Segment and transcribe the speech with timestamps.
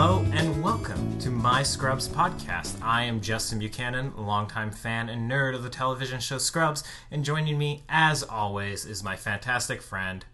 [0.00, 2.80] Hello and welcome to My Scrubs podcast.
[2.80, 7.24] I am Justin Buchanan, a longtime fan and nerd of the television show Scrubs, and
[7.24, 10.24] joining me, as always, is my fantastic friend,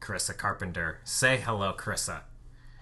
[0.00, 0.98] Carissa Carpenter.
[1.04, 2.22] Say hello, Carissa.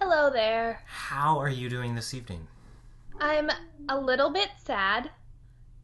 [0.01, 0.81] Hello there.
[0.87, 2.49] How are you doing this evening?
[3.21, 3.51] I'm
[3.91, 5.11] a little bit sad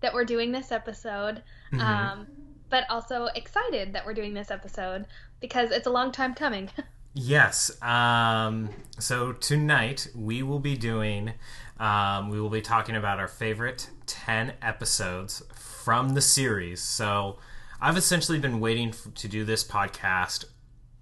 [0.01, 1.81] that we're doing this episode, Mhm.
[1.83, 2.27] um,
[2.71, 5.07] but also excited that we're doing this episode
[5.39, 6.71] because it's a long time coming.
[7.19, 7.71] Yes.
[7.83, 11.33] Um, so tonight we will be doing,
[11.81, 16.83] um, we will be talking about our favorite 10 episodes from the series.
[16.83, 17.39] So
[17.81, 20.45] I've essentially been waiting f- to do this podcast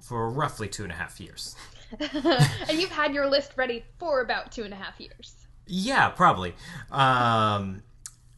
[0.01, 1.57] for roughly two and a half years.
[1.99, 5.35] and you've had your list ready for about two and a half years.
[5.67, 6.55] Yeah, probably.
[6.93, 7.83] Um,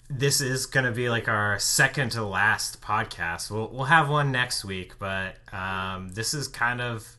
[0.08, 3.50] this is going to be like our second to last podcast.
[3.50, 7.16] We'll, we'll have one next week, but um, this is kind of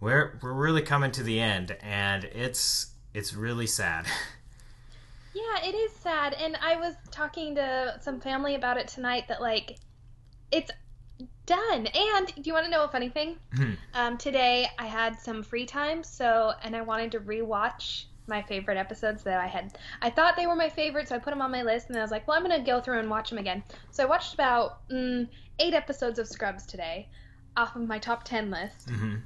[0.00, 4.06] we're we're really coming to the end, and it's it's really sad.
[5.34, 6.34] Yeah, it is sad.
[6.34, 9.76] And I was talking to some family about it tonight that, like,
[10.50, 10.70] it's
[11.46, 11.86] done.
[11.86, 13.36] And do you want to know a funny thing?
[13.54, 13.72] Hmm.
[13.94, 18.76] Um, today I had some free time, so, and I wanted to rewatch my favorite
[18.76, 19.78] episodes that I had.
[20.02, 22.02] I thought they were my favorite, so I put them on my list, and I
[22.02, 23.62] was like, well, I'm going to go through and watch them again.
[23.90, 25.28] So I watched about mm,
[25.60, 27.08] eight episodes of Scrubs today
[27.56, 29.16] off of my top 10 list hmm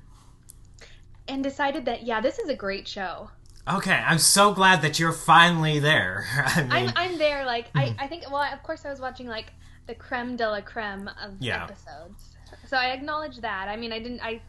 [1.29, 3.31] and decided that, yeah, this is a great show.
[3.69, 6.27] Okay, I'm so glad that you're finally there.
[6.47, 7.45] I mean, I'm I'm there.
[7.45, 7.97] Like I, Mhm.
[8.01, 8.31] I think.
[8.31, 9.53] Well, of course, I was watching like
[9.87, 11.65] the creme de la creme of Yeah.
[11.65, 12.35] episodes.
[12.67, 13.69] So I acknowledge that.
[13.69, 14.21] I mean, I didn't.
[14.21, 14.41] I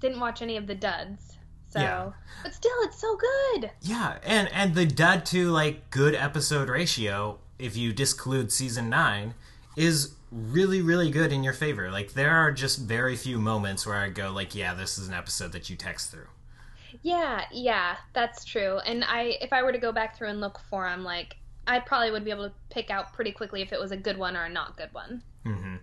[0.00, 1.34] didn't watch any of the duds.
[1.68, 2.12] So, Yeah.
[2.42, 3.70] but still, it's so good.
[3.82, 9.34] yeah, and and the dud to like good episode ratio, if you disclude season nine,
[9.76, 11.90] is really really good in your favor.
[11.90, 15.14] Like there are just very few moments where I go like, yeah, this is an
[15.14, 16.28] episode that you text through.
[17.02, 18.78] Yeah, yeah, that's true.
[18.78, 21.80] And I, if I were to go back through and look for them, like I
[21.80, 24.36] probably would be able to pick out pretty quickly if it was a good one
[24.36, 25.22] or a not good one.
[25.44, 25.76] hmm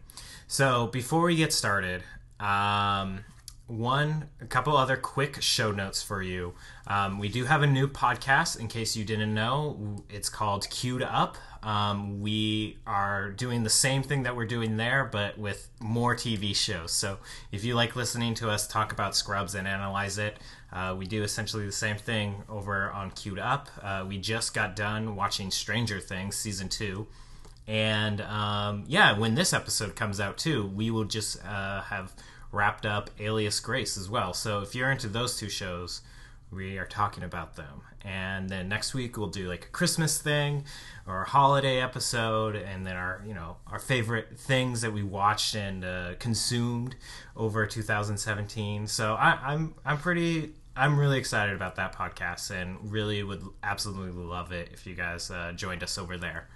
[0.48, 2.04] So before we get started,
[2.40, 3.24] um,
[3.68, 6.53] one, a couple other quick show notes for you.
[6.85, 8.59] Um, we do have a new podcast.
[8.59, 11.38] In case you didn't know, it's called Queued Up.
[11.63, 16.53] Um, we are doing the same thing that we're doing there, but with more TV
[16.53, 16.91] shows.
[16.91, 17.19] So
[17.53, 20.40] if you like listening to us talk about Scrubs and analyze it,
[20.74, 23.69] uh, we do essentially the same thing over on Queued Up.
[23.81, 27.07] Uh, we just got done watching Stranger Things season two.
[27.66, 32.13] And um, yeah, when this episode comes out too, we will just uh, have
[32.53, 34.34] wrapped up Alias Grace as well.
[34.34, 36.02] So if you're into those two shows,
[36.52, 37.81] we are talking about them.
[38.06, 40.66] And then next week we'll do like a Christmas thing
[41.08, 45.56] or a holiday episode, and then our you know our favorite things that we watched
[45.56, 46.96] and uh, consumed
[47.36, 48.88] over 2017.
[48.88, 50.53] So I, I'm I'm pretty.
[50.75, 55.30] I'm really excited about that podcast and really would absolutely love it if you guys
[55.30, 56.50] uh, joined us over there.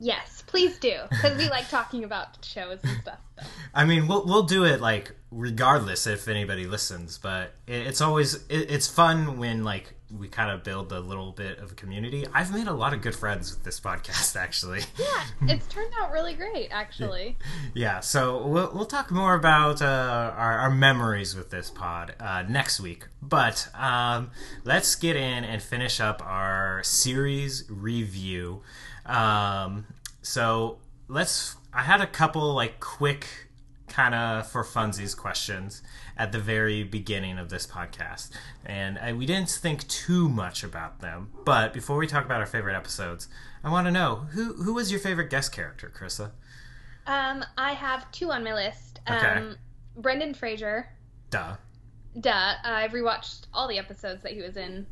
[0.00, 3.18] Yes, please do, because we like talking about shows and stuff.
[3.38, 3.46] So.
[3.74, 8.34] I mean, we'll we'll do it like regardless if anybody listens, but it, it's always
[8.48, 12.24] it, it's fun when like we kind of build a little bit of a community.
[12.32, 14.80] I've made a lot of good friends with this podcast, actually.
[14.96, 17.36] Yeah, it's turned out really great, actually.
[17.74, 22.44] Yeah, so we'll we'll talk more about uh, our, our memories with this pod uh,
[22.48, 23.06] next week.
[23.20, 24.30] But um,
[24.64, 28.62] let's get in and finish up our series review.
[29.08, 29.86] Um,
[30.22, 31.56] so let's.
[31.72, 33.26] I had a couple like quick
[33.88, 35.82] kind of for funsies questions
[36.16, 38.30] at the very beginning of this podcast,
[38.64, 41.30] and I, we didn't think too much about them.
[41.44, 43.28] But before we talk about our favorite episodes,
[43.64, 46.32] I want to know who who was your favorite guest character, Krissa?
[47.06, 49.00] Um, I have two on my list.
[49.10, 49.26] Okay.
[49.26, 49.56] Um,
[49.96, 50.88] Brendan Fraser.
[51.30, 51.56] Duh.
[52.20, 52.54] Duh.
[52.62, 54.86] I've rewatched all the episodes that he was in.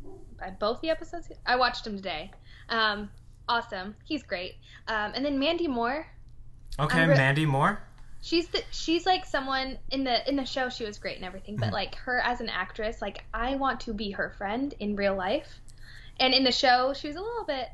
[0.59, 1.29] Both the episodes.
[1.45, 2.31] I watched him today.
[2.69, 3.09] Um,
[3.49, 3.95] awesome.
[4.05, 4.55] He's great.
[4.87, 6.07] Um, and then Mandy Moore.
[6.79, 7.79] Okay, Mandy Moore.
[8.21, 10.69] She's the, she's like someone in the in the show.
[10.69, 11.73] She was great and everything, but Mhm.
[11.73, 15.59] like her as an actress, like I want to be her friend in real life.
[16.19, 17.69] And in the show, she was a little bit.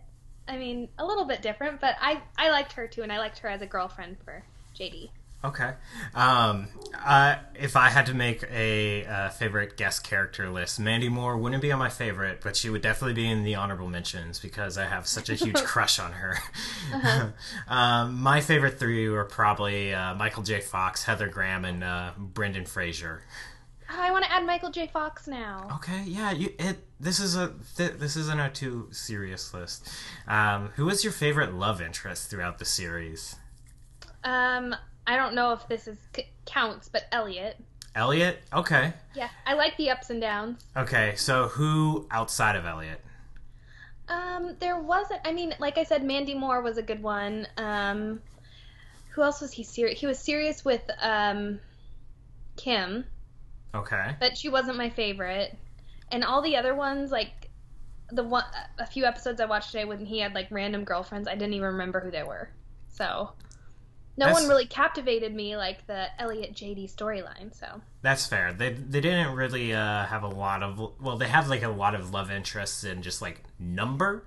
[0.47, 3.39] I mean, a little bit different, but I I liked her too, and I liked
[3.39, 4.43] her as a girlfriend for
[4.77, 5.09] JD.
[5.43, 5.73] Okay.
[6.15, 6.69] Um,
[7.03, 11.61] uh, if I had to make a uh, favorite guest character list, Mandy Moore wouldn't
[11.61, 14.85] be on my favorite, but she would definitely be in the honorable mentions because I
[14.85, 16.37] have such a huge crush on her.
[16.93, 17.27] Uh-huh.
[17.67, 20.61] um, my favorite three were probably uh, Michael J.
[20.61, 23.23] Fox, Heather Graham, and uh, Brendan Fraser.
[23.89, 24.87] Oh, I want to add Michael J.
[24.87, 25.67] Fox now.
[25.75, 26.77] Okay, yeah, you, it.
[26.99, 29.89] This is a th- this isn't a too serious list.
[30.25, 33.35] Um, who was your favorite love interest throughout the series?
[34.23, 34.73] Um,
[35.05, 37.57] I don't know if this is c- counts, but Elliot.
[37.95, 38.39] Elliot.
[38.53, 38.93] Okay.
[39.13, 40.63] Yeah, I like the ups and downs.
[40.75, 41.13] Okay.
[41.15, 42.99] So who outside of Elliot?
[44.07, 45.21] Um, there wasn't.
[45.25, 47.47] I mean, like I said, Mandy Moore was a good one.
[47.57, 48.21] Um,
[49.11, 49.99] who else was he serious?
[49.99, 51.59] He was serious with um,
[52.57, 53.05] Kim,
[53.75, 54.15] Okay.
[54.19, 55.57] but she wasn't my favorite.
[56.11, 57.49] And all the other ones, like
[58.11, 58.43] the one,
[58.79, 61.67] a few episodes I watched today when he had like random girlfriends, I didn't even
[61.67, 62.49] remember who they were.
[62.89, 63.31] So,
[64.17, 67.53] no That's- one really captivated me like the Elliot JD storyline.
[67.57, 68.53] So, That's fair.
[68.53, 71.95] They they didn't really uh, have a lot of well, they have like a lot
[71.95, 74.25] of love interests in just like number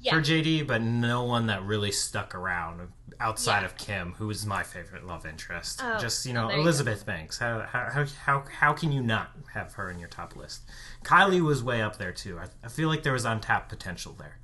[0.00, 2.88] yeah, for JD, but no one that really stuck around
[3.20, 3.66] outside Yeah.
[3.66, 5.80] of Kim, who is my favorite love interest.
[5.82, 6.60] Oh, just you know you.
[6.60, 7.38] Elizabeth Banks.
[7.38, 10.62] How, how how how how can you not have her in your top list?
[11.04, 12.38] Kylie was way up there too.
[12.38, 14.38] I, I feel like there was untapped potential there.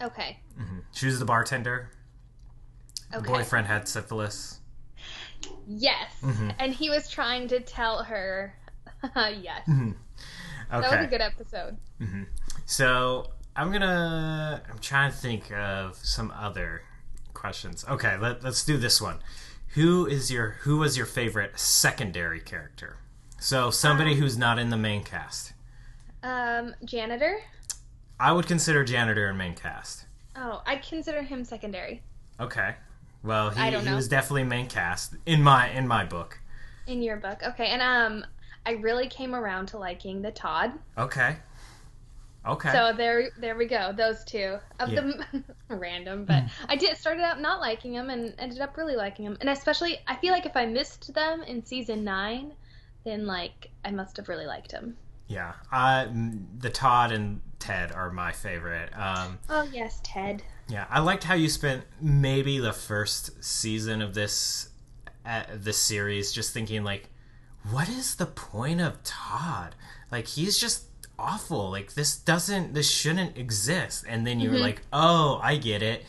[0.00, 0.78] okay, Mm-hmm.
[0.92, 1.90] She was the bartender.
[3.12, 4.60] The okay, boyfriend had syphilis.
[5.66, 6.50] yes, Mm-hmm.
[6.58, 8.54] and he was trying to tell her,
[9.16, 9.94] yes, Okay.
[10.68, 11.76] that was a good episode.
[12.66, 14.62] So I'm gonna.
[14.68, 16.82] I'm trying to think of some other
[17.34, 17.84] questions.
[17.88, 19.18] Okay, let, let's do this one.
[19.74, 22.96] Who is your Who was your favorite secondary character?
[23.38, 25.52] So somebody who's not in the main cast.
[26.22, 27.38] Um, janitor.
[28.18, 30.06] I would consider janitor in main cast.
[30.34, 32.02] Oh, I consider him secondary
[32.40, 32.74] Okay.
[33.26, 33.96] Well, he, I don't he know.
[33.96, 36.38] was definitely main cast in my in my book.
[36.86, 37.40] in your book.
[37.44, 38.24] Okay, and um,
[38.64, 40.72] I really came around to liking the Todd.
[40.96, 41.36] Okay.
[42.46, 42.70] Okay.
[42.70, 43.92] So there, there we go.
[43.92, 45.00] Those two of Yeah.
[45.00, 49.24] them, random, but I did started out not liking them and ended up really liking
[49.24, 49.36] them.
[49.40, 52.52] And especially, I feel like if I missed them in season nine,
[53.04, 54.96] then like I must have really liked them.
[55.26, 55.54] yeah.
[55.72, 56.06] Uh,
[56.58, 58.96] the Todd and Ted are my favorite.
[58.96, 60.44] Um, Oh yes, Ted.
[60.68, 64.70] Yeah, I liked how you spent maybe the first season of this
[65.24, 67.08] uh, this series just thinking like,
[67.70, 69.74] what is the point of Todd?
[70.10, 70.84] Like he's just
[71.18, 71.70] awful.
[71.70, 74.04] Like this doesn't this shouldn't exist.
[74.08, 76.04] And then you're like, oh, I get it.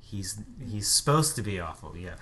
[0.00, 1.96] He's he's supposed to be awful.
[1.96, 2.14] Yeah.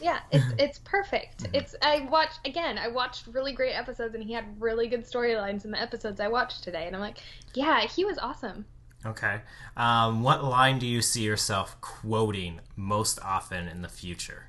[0.00, 1.46] Yeah, it's it's perfect.
[1.52, 2.78] It's I watched again.
[2.78, 6.28] I watched really great episodes, and he had really good storylines in the episodes I
[6.28, 6.86] watched today.
[6.86, 7.18] And I'm like,
[7.54, 8.64] yeah, he was awesome.
[9.04, 9.40] Okay.
[9.76, 14.44] Um, what line do you see yourself quoting most often in the future?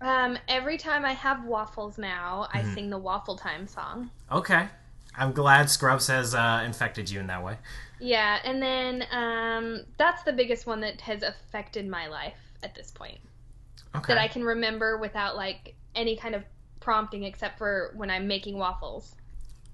[0.00, 4.10] Um, every time I have waffles now, I sing the Waffle Time song.
[4.30, 4.68] Okay.
[5.16, 7.56] I'm glad Scrubs has uh, infected you in that way.
[7.98, 12.92] Yeah, and then um, that's the biggest one that has affected my life at this
[12.92, 13.18] point
[13.96, 14.14] Okay.
[14.14, 16.44] that I can remember without like any kind of
[16.78, 19.16] prompting except for when I'm making waffles.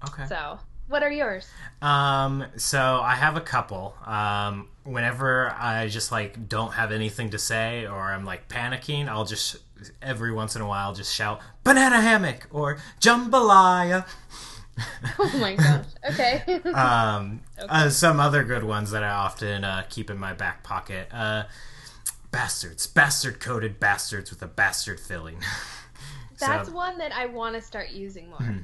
[0.07, 0.25] okay.
[0.27, 0.57] So,
[0.87, 1.47] what are yours?
[1.81, 3.95] Um, so I have a couple.
[4.05, 9.25] Um, whenever I just like don't have anything to say or I'm like panicking, I'll
[9.25, 9.57] just
[10.01, 14.05] every once in a while just shout banana hammock or jambalaya.
[15.17, 15.85] Oh my gosh.
[16.11, 16.59] Okay.
[16.73, 21.07] Um, uh, some other good ones that I often uh, keep in my back pocket.
[21.13, 21.43] Uh,
[22.31, 25.37] bastards, bastard coated bastards with a bastard filling.
[26.37, 28.55] So- that's one that I want to start using more.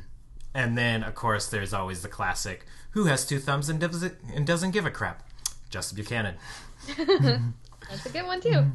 [0.53, 4.45] And then of course there's always the classic: who has two thumbs and doesn't and
[4.45, 5.23] doesn't give a crap?
[5.69, 6.35] Justin Buchanan.
[7.89, 8.65] That's a good one too.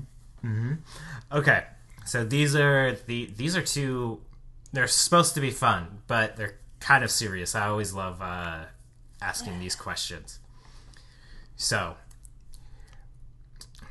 [1.32, 1.64] Okay,
[2.04, 4.20] so these are the these are two.
[4.72, 7.54] They're supposed to be fun, but they're kind of serious.
[7.54, 8.64] I always love uh,
[9.20, 10.38] asking these questions.
[11.56, 11.96] So,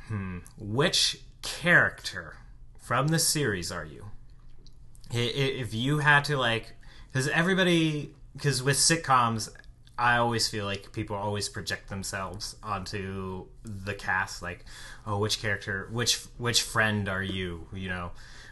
[0.08, 2.36] hmm, which character
[2.78, 4.06] from the series are you?
[5.10, 6.75] If you had to like,
[7.16, 9.48] because everybody, because with sitcoms,
[9.98, 14.66] I always feel like people always project themselves onto the cast, like,
[15.06, 18.10] oh, which character, which which friend are you, you know,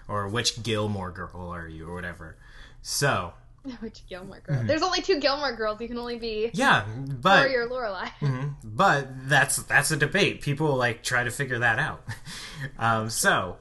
[0.08, 2.38] or which Gilmore girl are you, or whatever.
[2.80, 3.34] So
[3.80, 4.62] Which Gilmore girl?
[4.64, 5.78] There's only two Gilmore girls.
[5.82, 6.86] You can only be yeah,
[7.20, 8.08] but Rory or Lorelai.
[8.20, 8.54] Mhm.
[8.64, 10.40] But that's that's a debate.
[10.40, 12.02] People like try to figure that out.
[12.78, 13.58] Um, so,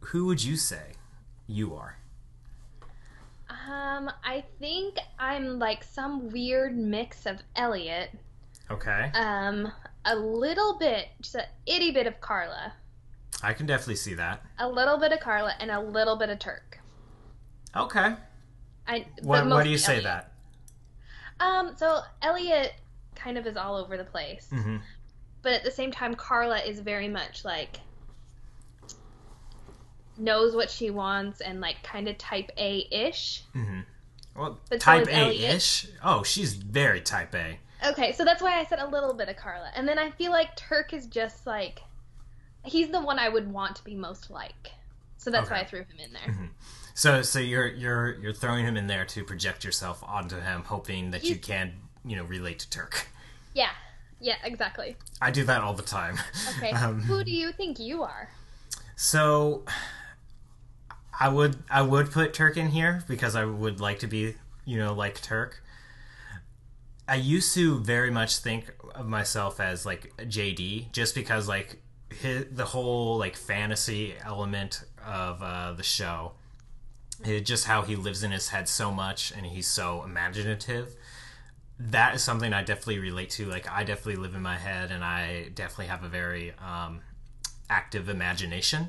[0.00, 0.92] who would you say
[1.46, 1.96] you are?
[3.72, 8.10] Um, I think I'm like some weird mix of Elliot,
[8.70, 9.72] Okay, um,
[10.04, 12.74] a little bit, just a itty bit of Carla,
[13.42, 14.42] I can definitely see that.
[14.58, 16.80] a little bit of Carla, and a little bit of Turk.
[17.74, 18.14] Okay,
[18.86, 20.04] I what why do you say Elliot.
[20.04, 20.32] that?
[21.40, 22.72] Um, so Elliot
[23.14, 24.76] kind of is all over the place, hmm
[25.42, 27.80] but at the same time, Carla is very much like
[30.18, 33.42] knows what she wants and like kind of type A ish.
[33.54, 33.80] Mm-hmm.
[34.36, 35.86] Well, But type is A ish.
[36.04, 37.58] Oh, she's very type A.
[37.84, 39.70] Okay, so that's why I said a little bit of Carla.
[39.74, 41.80] And then I feel like Turk is just like
[42.64, 44.70] he's the one I would want to be most like.
[45.18, 45.54] So that's Okay.
[45.56, 46.50] why I threw him in there.
[46.94, 51.10] So so you're you're you're throwing him in there to project yourself onto him, hoping
[51.12, 51.72] that you can
[52.04, 53.06] you know relate to Turk.
[53.54, 53.70] Yeah.
[54.20, 54.96] Yeah, exactly.
[55.20, 56.16] I do that all the time.
[56.56, 56.70] Okay.
[56.76, 58.28] Um, Who do you think you are?
[58.94, 59.64] So
[61.22, 64.76] I would I would put Turk in here because I would like to be, you
[64.76, 65.62] know, like Turk.
[67.06, 72.46] I used to very much think of myself as like JD just because like his,
[72.50, 76.32] the whole like fantasy element of uh, the show
[77.24, 80.96] it, just how he lives in his head so much and he's so imaginative
[81.78, 83.46] that is something I definitely relate to.
[83.46, 87.00] Like I definitely live in my head, and I definitely have a very um,
[87.68, 88.88] active imagination.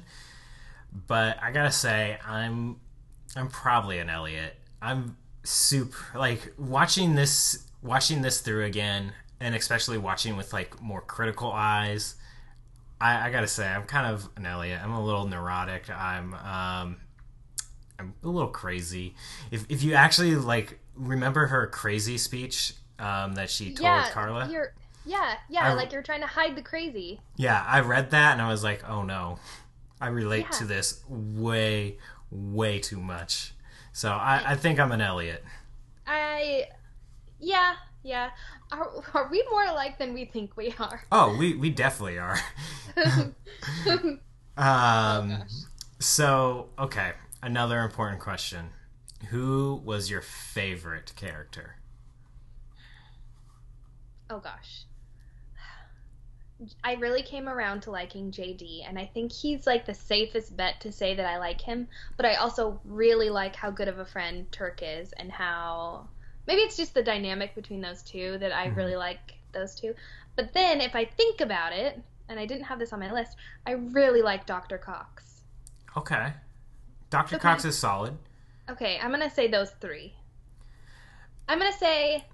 [1.07, 2.77] But I gotta say, I'm
[3.35, 4.55] I'm probably an Elliot.
[4.81, 11.01] I'm super like watching this watching this through again, and especially watching with like more
[11.01, 12.15] critical eyes.
[13.01, 14.79] I, I gotta say, I'm kind of an Elliot.
[14.83, 15.89] I'm a little neurotic.
[15.89, 16.97] I'm um,
[17.99, 19.15] I'm a little crazy.
[19.51, 24.47] If if you actually like remember her crazy speech um, that she told yeah, Carla,
[24.49, 24.73] You're
[25.05, 27.19] yeah, yeah, I- like you're trying to hide the crazy.
[27.35, 29.39] yeah, I read that and I was like, oh no,
[30.01, 30.57] I relate Yeah.
[30.59, 31.97] to this way,
[32.31, 33.53] way too much.
[33.93, 35.43] So I, I think I'm an Elliot.
[36.07, 36.67] I
[37.39, 38.31] yeah, yeah.
[38.71, 41.03] Are, are we more alike than we think we are?
[41.11, 42.37] Oh, we we definitely are.
[44.57, 45.51] um, gosh.
[45.99, 48.69] so okay, another important question:
[49.29, 51.75] Who was your favorite character?
[54.29, 54.85] oh gosh.
[56.83, 60.81] I really came around to liking JD, and I think he's like the safest bet
[60.81, 61.87] to say that I like him.
[62.17, 66.07] But I also really like how good of a friend Turk is, and how
[66.47, 68.75] maybe it's just the dynamic between those two that I mm-hmm.
[68.75, 69.93] really like those two.
[70.35, 73.37] But then if I think about it, and I didn't have this on my list,
[73.65, 74.77] I really like Dr.
[74.77, 75.41] Cox.
[75.95, 76.33] Okay,
[77.09, 77.41] Doctor Okay.
[77.41, 78.17] Cox is solid.
[78.69, 80.15] Okay, I'm gonna say those three.
[81.47, 82.25] I'm gonna say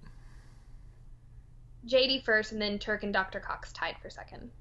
[1.88, 3.39] JD first, and then Turk and Dr.
[3.39, 4.51] Cox tied for second.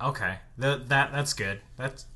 [0.00, 1.60] Okay, Th- that that's good.
[1.76, 2.06] That's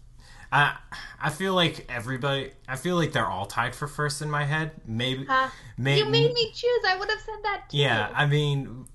[0.52, 0.76] I
[1.20, 2.52] I feel like everybody.
[2.68, 4.72] I feel like they're all tied for first in my head.
[4.86, 5.26] Maybe
[5.78, 6.80] may- you made me choose.
[6.86, 7.78] I would have said that too.
[7.78, 8.86] Yeah, I mean,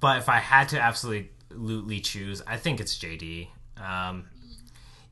[0.00, 3.48] but if I had to absolutely choose, I think it's JD.
[3.76, 4.24] Um,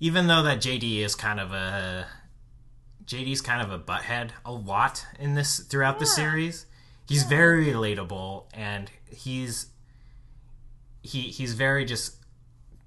[0.00, 2.06] even though that JD is kind of a
[3.04, 6.66] JD's kind of a butthead a lot in this throughout the series.
[7.08, 9.66] He's very relatable, and he's
[11.02, 12.16] he he's very just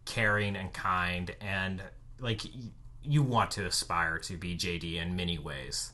[0.05, 1.81] caring and kind, and
[2.19, 2.69] like y-
[3.03, 5.93] you want to aspire to be JD in many ways.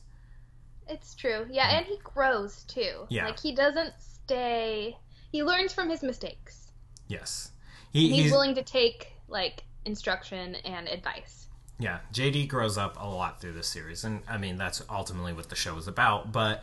[0.88, 1.46] It's true.
[1.50, 3.06] Yeah, and he grows too.
[3.08, 3.26] Yeah.
[3.26, 4.96] Like he doesn't stay.
[5.30, 6.70] He learns from his mistakes.
[7.08, 7.52] Yes,
[7.92, 11.48] he, And he's, willing to take like instruction and advice.
[11.78, 15.48] Yeah, JD grows up a lot through this series, and I mean that's ultimately what
[15.48, 16.32] the show is about.
[16.32, 16.62] But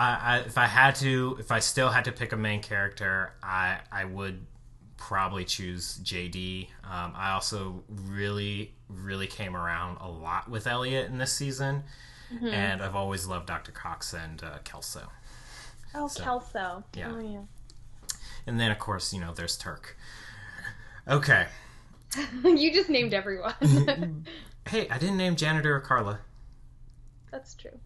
[0.00, 3.34] I, I, if I had to, if I still had to pick a main character,
[3.42, 4.46] I I would
[4.96, 6.68] probably choose JD.
[6.84, 11.84] Um, I also really really came around a lot with Elliot in this season,
[12.42, 13.72] and I've always loved Dr.
[13.72, 15.02] Cox and uh, Kelso.
[15.94, 16.84] Oh, So, Kelso.
[16.96, 17.12] yeah.
[17.14, 17.40] Oh, yeah.
[18.46, 19.98] And then of course you know there's Turk.
[21.06, 21.46] Okay,
[22.44, 23.54] you just named everyone.
[24.68, 26.20] hey, I didn't name janitor or Carla.
[27.30, 27.78] That's true.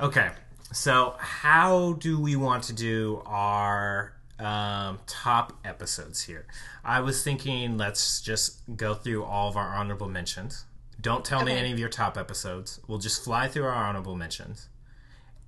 [0.00, 0.30] Okay,
[0.72, 6.46] so how do we want to do our um, top episodes here?
[6.84, 10.64] I was thinking let's just go through all of our honorable mentions.
[11.00, 12.80] Don't tell me any of your top episodes.
[12.88, 14.68] We'll just fly through our honorable mentions,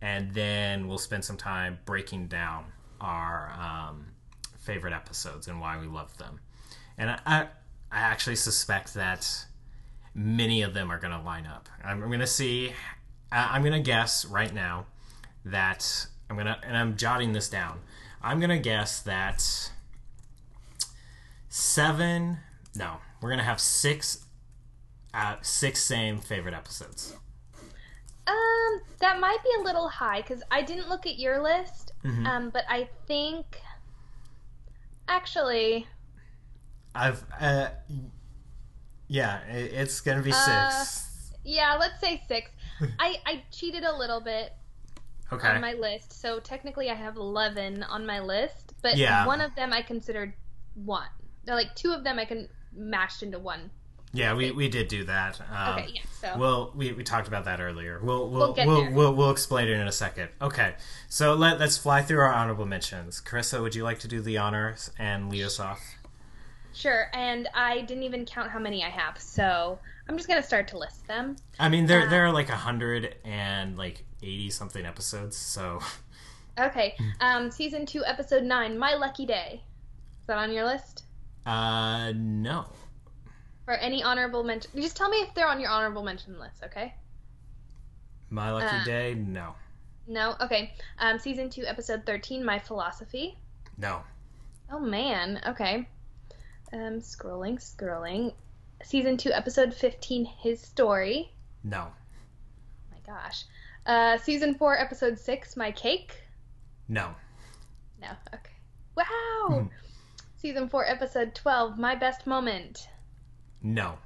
[0.01, 2.67] and then we'll spend some time breaking down
[3.01, 4.07] our um,
[4.61, 6.41] favorite episodes and why we love them.
[6.97, 7.41] And I, I,
[7.91, 9.47] I actually suspect that
[10.15, 11.69] many of them are going to line up.
[11.85, 12.73] I'm going to see.
[13.33, 14.87] I- I'm going to guess right now
[15.45, 17.81] that I'm to, and I'm jotting this down.
[18.23, 19.71] I'm to guess that
[21.49, 22.39] seven.
[22.75, 24.25] No, we're to have six.
[25.13, 27.15] Uh, six same favorite episodes.
[28.29, 31.91] Um, that might be a little high because I didn't look at your list.
[32.05, 32.27] Mhm.
[32.27, 33.61] Um, but I think
[35.09, 35.89] actually,
[36.95, 37.71] I've, uh,
[39.09, 41.33] yeah, it's to be Uh, six.
[41.43, 42.53] yeah, let's say six.
[43.01, 44.53] I I cheated a little bit
[45.33, 45.49] okay.
[45.49, 48.75] on my list, so technically I have eleven on my list.
[48.83, 49.27] But Yeah.
[49.27, 50.33] one of them I considered
[50.75, 51.09] one.
[51.45, 53.71] They're like two of them I can mashed into one.
[54.13, 55.41] yeah, we, we did do that.
[55.53, 56.03] Um, Okay, yeah.
[56.21, 58.01] So Well, we, we talked about that earlier.
[58.03, 60.29] We'll we'll We'll we'll, we'll, we'll explain it in a second.
[60.43, 60.75] Okay,
[61.09, 63.21] so let let's fly through our honorable mentions.
[63.21, 65.81] Carissa, would you like to do the honors and lead us off?
[66.73, 69.79] Sure, and I didn't even count how many I have, so
[70.11, 71.37] I'm just gonna start to list them.
[71.61, 75.79] I mean, there Uh, there are like a hundred and like eighty something episodes, so
[76.59, 79.63] Okay, um, season two, episode nine, My Lucky Day.
[80.21, 81.05] Is that on your list?
[81.47, 82.67] uh no.
[83.69, 84.69] Or any honorable mention?
[84.75, 86.93] Just tell me if they're on your honorable mention list, okay?
[88.31, 88.85] My lucky Uh.
[88.85, 89.55] day, no.
[90.09, 90.35] No?
[90.41, 90.75] Okay.
[90.99, 93.39] Um, season two, episode 13, My Philosophy.
[93.79, 94.03] No.
[94.73, 95.89] Oh man, okay.
[96.73, 98.35] Um, scrolling, scrolling.
[98.83, 101.33] Season two, episode 15, His Story.
[101.63, 101.89] No.
[102.91, 103.45] my gosh.
[103.87, 106.15] Uh, season four, episode six, My Cake.
[106.89, 107.15] No.
[108.01, 108.51] No, okay.
[108.97, 109.05] Wow!
[109.49, 109.67] Hmm.
[110.37, 112.89] Season four, episode 12, My Best Moment.
[113.63, 113.99] No.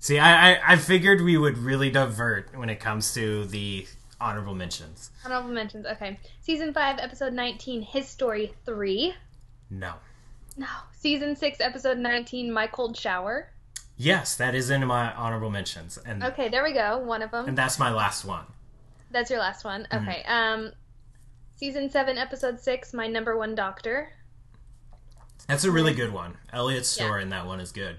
[0.00, 3.86] See, I, I I figured we would really divert when it comes to the
[4.20, 5.10] honorable mentions.
[5.24, 6.18] Honorable mentions, okay.
[6.40, 9.14] Season five, episode 19, His Story 3.
[9.70, 9.94] No.
[10.56, 10.66] No.
[10.98, 13.48] Season six, episode 19, My Cold Shower.
[13.96, 16.98] Yes, that is in my honorable mentions, and Okay, there we go.
[16.98, 17.46] One of them.
[17.48, 18.44] and that's my last one.
[19.10, 19.86] That's your last one.
[19.92, 20.08] Mm-hmm.
[20.08, 20.22] Okay.
[20.26, 20.72] Um,
[21.56, 24.10] season seven, episode six, My Number One Doctor.
[25.46, 26.36] That's a really good one.
[26.52, 27.04] Elliot's Yeah.
[27.06, 27.96] story in that one is good.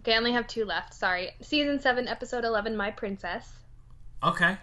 [0.00, 0.94] Okay, I only have two left.
[0.94, 1.32] Sorry.
[1.40, 3.52] Season seven, episode 11, My Princess.
[4.22, 4.56] Okay.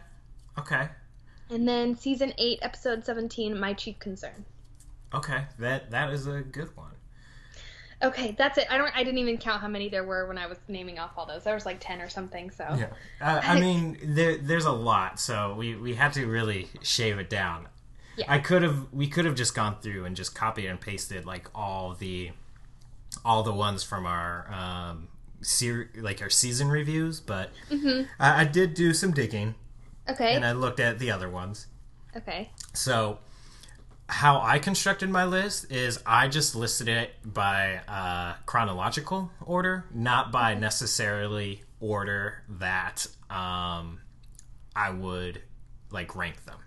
[0.57, 0.89] Okay.
[1.49, 4.45] And then season eight, episode 17, My Chief Concern.
[5.13, 5.45] Okay.
[5.57, 6.91] That that is a good one.
[8.01, 8.65] Okay, that's it.
[8.69, 8.95] I don't.
[8.95, 11.43] I didn't even count how many there were when I was naming off all those.
[11.43, 12.49] There was like ten or something.
[12.49, 12.87] So Yeah.
[13.21, 17.29] Uh, I mean, there, there's a lot, so we, we had to really shave it
[17.29, 17.67] down.
[18.15, 18.25] Yeah.
[18.29, 21.47] I could have we could have just gone through and just copied and pasted like
[21.53, 22.31] all the
[23.25, 25.07] all the ones from our um
[25.41, 28.07] ser- like our season reviews, but Mhm.
[28.19, 29.55] I, I did do some digging
[30.09, 31.67] okay, and I looked at the other ones.
[32.15, 33.19] okay, So,
[34.09, 40.31] how I constructed my list is I just listed it by uh, chronological order, not
[40.31, 43.99] by necessarily order that um,
[44.75, 45.41] I would
[45.91, 46.57] like rank them.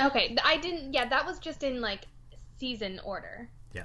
[0.00, 0.36] okay.
[0.44, 0.94] I didn't.
[0.94, 2.06] Yeah, that was just in like
[2.56, 3.48] season order.
[3.72, 3.84] Yeah,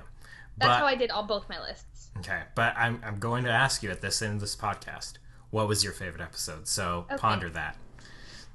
[0.57, 2.11] That's how I did all both my lists.
[2.19, 5.13] okay, but I'm I'm going to ask you at this end of this podcast,
[5.49, 6.67] what was your favorite episode?
[6.67, 7.17] So Okay.
[7.17, 7.75] ponder that.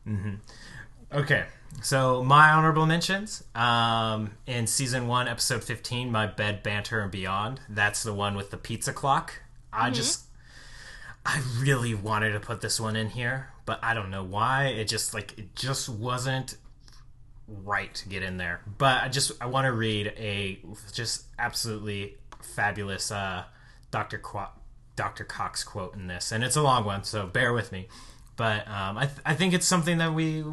[0.04, 0.34] hmm
[1.14, 1.44] Okay,
[1.81, 7.61] so my honorable mentions um, in season one, episode fifteen, my bed banter and beyond.
[7.68, 9.40] That's the one with the pizza clock.
[9.72, 10.24] I just,
[11.24, 14.66] I really wanted to put this one in here, but I don't know why.
[14.66, 16.57] It just like it just wasn't
[17.46, 18.62] right to get in there.
[18.79, 20.59] But I just I want to read a
[20.92, 23.44] just absolutely fabulous uh,
[23.92, 24.18] Dr.
[24.18, 24.53] Qu-
[24.96, 25.22] Dr.
[25.22, 27.87] Cox quote in this, and it's a long one, so bear with me.
[28.37, 30.44] But um, I, th- I think it's something that we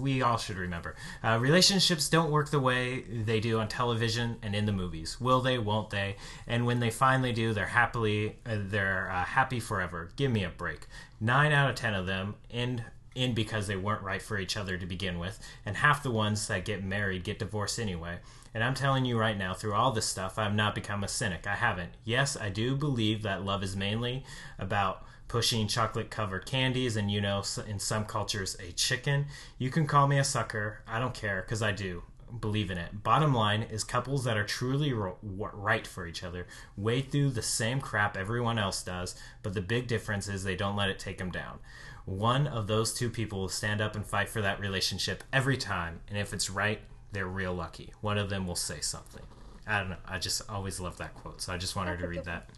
[0.00, 0.94] we all should remember.
[1.22, 5.20] Uh, relationships don't work the way they do on television and in the movies.
[5.20, 5.58] Will they?
[5.58, 6.16] Won't they?
[6.46, 10.10] And when they finally do, they're happily uh, they're uh, happy forever.
[10.16, 10.86] Give me a break.
[11.20, 14.76] Nine out of ten of them end in because they weren't right for each other
[14.76, 18.18] to begin with, and half the ones that get married get divorced anyway.
[18.52, 21.46] And I'm telling you right now, through all this stuff, I've not become a cynic.
[21.46, 21.90] I haven't.
[22.04, 24.24] Yes, I do believe that love is mainly
[24.58, 29.26] about pushing chocolate covered candies and, you know, in some cultures, a chicken.
[29.58, 30.82] You can call me a sucker.
[30.86, 32.02] I don't care, because I do
[32.40, 33.02] believe in it.
[33.02, 37.42] Bottom line is couples that are truly ro- right for each other wade through the
[37.42, 41.18] same crap everyone else does, but the big difference is they don't let it take
[41.18, 41.58] them down.
[42.06, 46.00] One of those two people will stand up and fight for that relationship every time,
[46.08, 46.80] and if it's right,
[47.12, 47.92] they're real lucky.
[48.00, 49.22] One of them will say something.
[49.66, 49.96] I don't know.
[50.06, 52.50] I just always love that quote, so I just wanted to read that.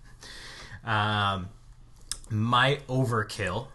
[0.84, 1.50] Um,
[2.30, 3.68] my overkill,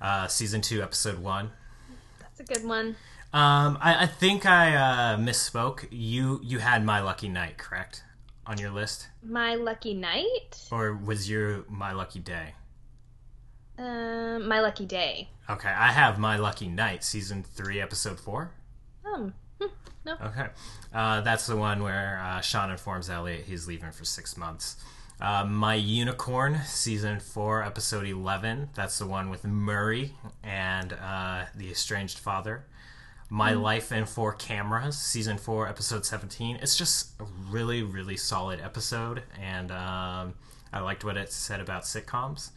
[0.00, 1.50] uh, season two, episode one.
[2.20, 2.96] That's a good one.
[3.32, 5.86] Um, I, I think I uh, misspoke.
[5.90, 8.04] You you had my lucky night, correct,
[8.46, 10.66] on your list, My lucky night.
[10.70, 12.54] or was your my lucky day?
[13.76, 15.30] Um, my lucky day.
[15.50, 18.52] Okay, I have my lucky night, season three, episode four.
[19.04, 19.34] Um,
[20.04, 20.14] no.
[20.26, 20.46] Okay,
[20.94, 24.76] uh, that's the one where uh, Sean informs Elliot he's leaving for six months.
[25.20, 28.68] Uh, my unicorn, season four, episode eleven.
[28.74, 32.66] That's the one with Murray and uh, the estranged father.
[33.30, 36.56] My Life in Four Cameras, season four, episode 17.
[36.62, 40.34] It's just a really, really solid episode, and um,
[40.72, 42.50] I liked what it said about sitcoms.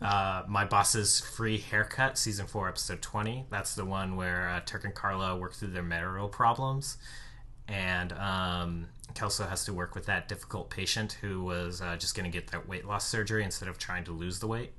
[0.00, 3.46] Uh, My Boss's Free Haircut, season four, episode 20.
[3.50, 6.96] That's the one where uh, Turk and Carla work through their marital problems,
[7.68, 12.30] and um, Kelso has to work with that difficult patient who was uh, just going
[12.30, 14.72] to get that weight loss surgery instead of trying to lose the weight.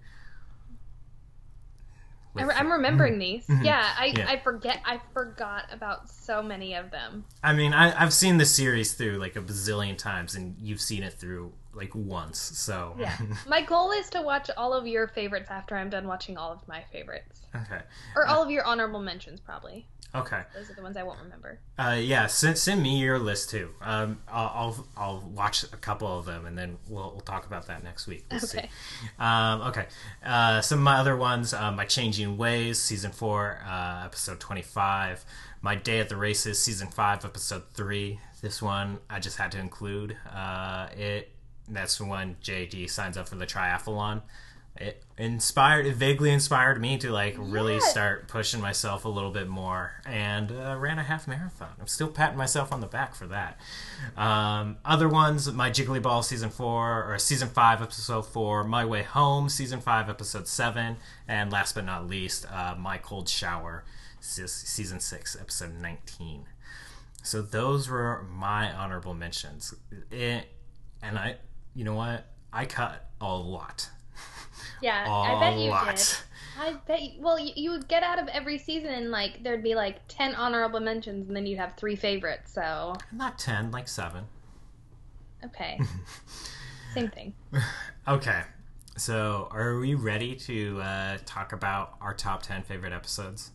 [2.38, 3.46] I With- re- I'm remembering these.
[3.64, 4.18] Yeah, I, Mm-hmm.
[4.20, 4.30] Yeah.
[4.30, 4.82] I forget.
[4.86, 7.24] I forgot about so many of them.
[7.42, 11.02] I mean, I, I've seen the series through like a bazillion times, and you've seen
[11.04, 12.38] it through like once.
[12.40, 13.16] So Yeah.
[13.48, 16.66] My goal is to watch all of your favorites after I'm done watching all of
[16.68, 17.42] my favorites.
[17.56, 17.82] okay,
[18.16, 19.88] Or all of your honorable mentions, probably.
[20.20, 20.42] Okay.
[20.54, 21.60] Those are the ones I won't remember.
[21.78, 23.70] Uh, yeah, send, send me your list too.
[23.82, 27.68] Um, I'll, I'll I'll watch a couple of them and then we'll we'll talk about
[27.68, 28.26] that next week.
[28.32, 28.48] We'll Okay.
[28.64, 28.70] see.
[29.20, 29.86] Um, okay.
[30.26, 35.24] Uh, some of my other ones: uh, My Changing Ways, season four, uh, episode twenty-five.
[35.62, 38.20] My Day at the Races, season five, episode three.
[38.42, 40.16] This one I just had to include.
[40.32, 41.32] Uh, it
[41.68, 44.22] that's when JD signs up for the triathlon.
[44.78, 47.90] It inspired, it vaguely inspired me to like really Yes.
[47.92, 51.70] start pushing myself a little bit more, and uh, ran a half marathon.
[51.80, 53.58] I'm still patting myself on the back for that.
[54.18, 59.04] Um, other ones, my Jiggly Ball season four or season five episode four, My Way
[59.04, 63.86] Home season five episode seven, and last but not least, uh, My Cold Shower
[64.20, 66.48] season six episode nineteen.
[67.24, 69.74] So those were my honorable mentions.
[70.12, 70.48] It,
[71.02, 71.38] and I,
[71.74, 72.26] you know what?
[72.52, 73.90] I cut a lot.
[74.86, 75.96] Yeah, I bet you lot.
[75.96, 76.18] did.
[76.60, 79.64] I bet you, well, you, you would get out of every season and like there'd
[79.64, 82.54] be like 10 honorable mentions and then you'd have three favorites.
[82.54, 84.24] So, Not 10, like 7.
[85.44, 85.80] okay.
[86.94, 87.34] Same thing.
[88.08, 88.44] Okay.
[88.96, 93.52] So, are we ready to uh, talk about our top 10 favorite episodes?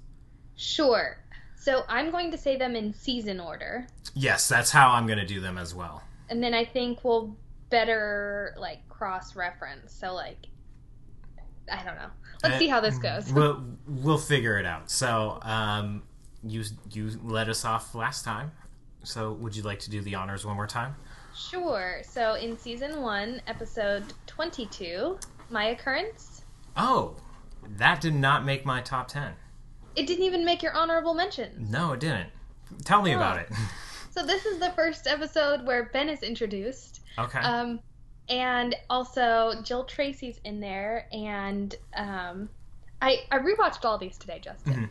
[0.57, 1.17] Sure.
[1.55, 3.87] So, I'm going to say them in season order.
[4.15, 6.03] Yes, that's how I'm going to do them as well.
[6.29, 7.37] And then I think we'll
[7.71, 9.95] better like cross reference.
[9.95, 10.49] So, like,
[11.71, 12.11] I don't know.
[12.43, 13.33] Let's Uh, see how this goes.
[13.33, 14.91] We'll, we'll figure it out.
[14.91, 16.03] So, um,
[16.43, 18.53] you, you let us off last time.
[19.05, 20.95] So, would you like to do the honors one more time?
[21.35, 22.01] Sure.
[22.05, 25.19] So, in season one, episode 22,
[25.51, 26.43] My Occurrence,
[26.77, 27.17] Oh,
[27.77, 29.33] that did not make my top 10.
[29.97, 31.67] it didn't even make your honorable mention.
[31.71, 32.31] No, it didn't.
[32.85, 33.41] Tell me about Oh.
[33.41, 33.49] it.
[34.13, 37.39] So this is the first episode where Ben is introduced, okay.
[37.39, 37.79] um,
[38.31, 42.49] and also Jill Tracy's in there, and um,
[43.03, 44.75] I I rewatched all these today, Justin.
[44.75, 44.91] Mhm.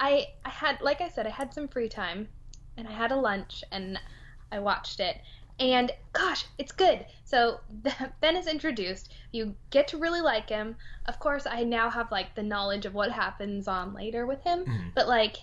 [0.00, 2.28] I I had like I said I had some free time,
[2.76, 3.98] and I had a lunch, and
[4.50, 5.20] I watched it,
[5.60, 7.06] and gosh, it's good.
[7.24, 7.60] So
[8.20, 9.12] Ben is introduced.
[9.32, 10.76] You get to really like him.
[11.06, 14.64] Of course, I now have like the knowledge of what happens on later with him,
[14.66, 14.92] Mhm.
[14.94, 15.36] but like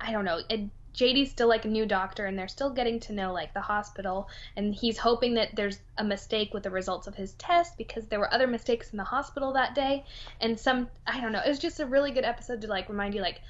[0.00, 0.40] I don't know.
[0.48, 3.60] It, JD's still like a new doctor, and they're still getting to know like the
[3.60, 8.06] hospital, and he's hoping that there's a mistake with the results of his test because
[8.06, 10.04] there were other mistakes in the hospital that day,
[10.40, 11.42] and some I don't know.
[11.44, 13.40] It was just a really good episode to like remind you like,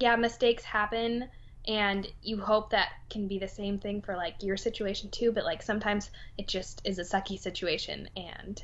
[0.00, 1.28] yeah, mistakes happen,
[1.66, 5.44] and you hope that can be the same thing for like your situation too, but
[5.44, 8.62] like sometimes it just is a sucky situation, and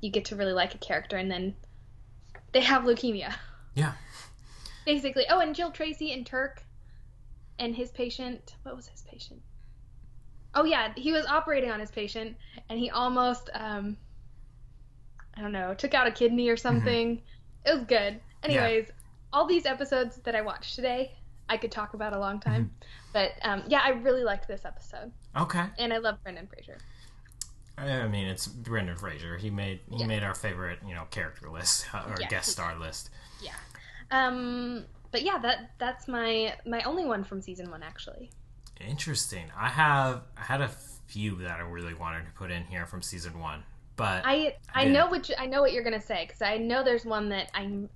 [0.00, 1.54] you get to really like a character, and then
[2.52, 3.34] they have leukemia
[3.74, 3.92] yeah.
[4.84, 5.24] basically.
[5.28, 6.64] Oh, and Jill Tracy and Turk
[7.62, 8.56] and his patient.
[8.64, 9.40] What was his patient?
[10.54, 12.36] Oh yeah, he was operating on his patient,
[12.68, 13.96] and he almost, um,
[15.36, 17.22] I don't know, took out a kidney or something.
[17.64, 18.20] It was good.
[18.42, 18.90] Anyways,
[19.32, 21.12] all these episodes that I watched today,
[21.48, 22.72] I could talk about a long time.
[23.12, 25.64] But um, yeah, I really liked this episode, Okay.
[25.78, 26.78] and I love Brendan Fraser.
[27.78, 29.38] I mean, it's Brendan Fraser.
[29.38, 30.06] He made he Yeah.
[30.06, 33.08] made our favorite, you know, character list uh, or Yeah, guest star list.
[33.40, 33.54] Yeah.
[34.10, 38.30] Um, but yeah, that that's my my only one from season one actually.
[38.80, 39.44] Interesting.
[39.56, 40.68] I have I had a
[41.06, 43.62] few that I really wanted to put in here from season one,
[43.96, 47.04] but I I know which I know what you're gonna say because I know there's
[47.04, 47.88] one that I'm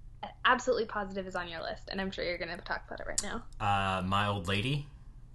[0.44, 3.22] absolutely positive is on your list, and I'm sure you're gonna talk about it right
[3.22, 3.42] now.
[3.60, 4.86] uh, my old lady.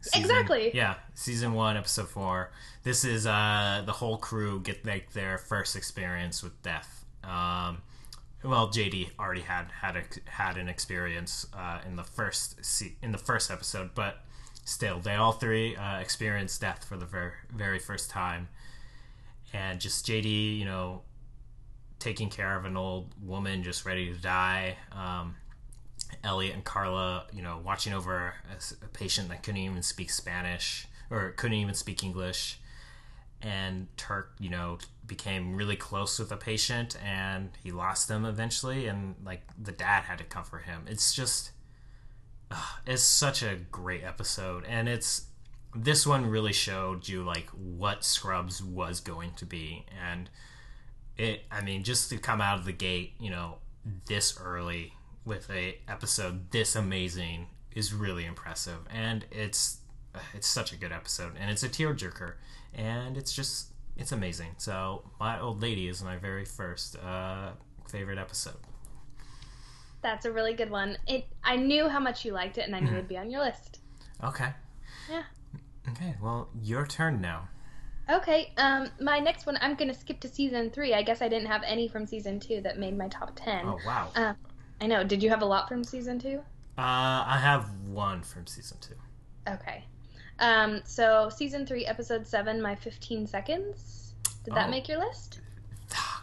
[0.01, 0.71] season- Exactly.
[0.73, 2.51] Yeah, season one, episode four.
[2.83, 7.05] This is uh, the whole crew get like their first experience with death.
[7.23, 7.81] Um,
[8.43, 13.17] well, JD already had had a, had an experience uh, in the first in the
[13.17, 14.23] first episode, but
[14.65, 18.47] still, they all three uh, experienced death for the very very first time,
[19.53, 21.01] and just JD, you know,
[21.99, 24.77] taking care of an old woman just ready to die.
[24.91, 25.35] Um,
[26.23, 28.33] Elliot and Carla, you know, watching over
[28.83, 32.59] a patient that couldn't even speak Spanish or couldn't even speak English.
[33.41, 34.77] And Turk, you know,
[35.11, 38.87] became really close with a patient and he lost them eventually.
[38.87, 40.85] And like the dad had to comfort him.
[40.87, 41.51] It's just,
[42.49, 44.63] ugh, it's such a great episode.
[44.65, 45.25] And it's,
[45.75, 49.85] this one really showed you like what Scrubs was going to be.
[50.09, 50.29] And
[51.17, 53.57] it, I mean, just to come out of the gate, you know,
[54.07, 54.93] this early
[55.25, 59.77] with a episode this amazing is really impressive and it's
[60.33, 62.33] it's such a good episode and it's a tearjerker
[62.73, 63.70] and it's just
[64.01, 67.51] it's amazing so my old lady is my very first uh
[67.87, 68.57] favorite episode
[70.01, 70.97] That's a really good one.
[71.07, 72.93] It I knew how much you liked it, and I knew Mhm.
[72.93, 73.79] it'd be on your list.
[74.23, 74.53] okay
[75.09, 75.23] Yeah.
[75.91, 77.47] okay well your turn now
[78.09, 80.93] Okay, um, my next one, I'm gonna skip to season three.
[80.93, 83.65] I guess I didn't have any from season two that made my top ten.
[83.65, 84.09] Oh wow.
[84.15, 84.33] Uh,
[84.81, 85.03] I know.
[85.05, 86.39] Did you have a lot from season two?
[86.77, 88.95] Uh, I have one from season two.
[89.47, 89.85] Okay.
[90.41, 94.13] Um, so season three, episode seven, my 15 seconds.
[94.43, 94.71] Did that Oh.
[94.71, 95.39] make your list?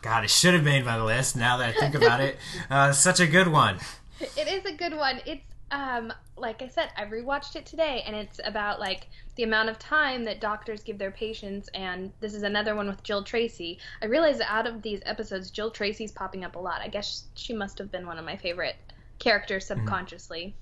[0.02, 1.36] God, it should have made my list.
[1.36, 2.36] Now that I think about it,
[2.70, 3.78] uh, such a good one.
[4.20, 5.20] It is a good one.
[5.24, 9.68] It's um like I said, I rewatched it today and it's about like the amount
[9.68, 13.78] of time that doctors give their patients and this is another one with Jill Tracy.
[14.02, 16.80] I realize that out of these episodes Jill Tracy's popping up a lot.
[16.80, 18.76] I guess she must have been one of my favorite
[19.18, 20.54] characters subconsciously.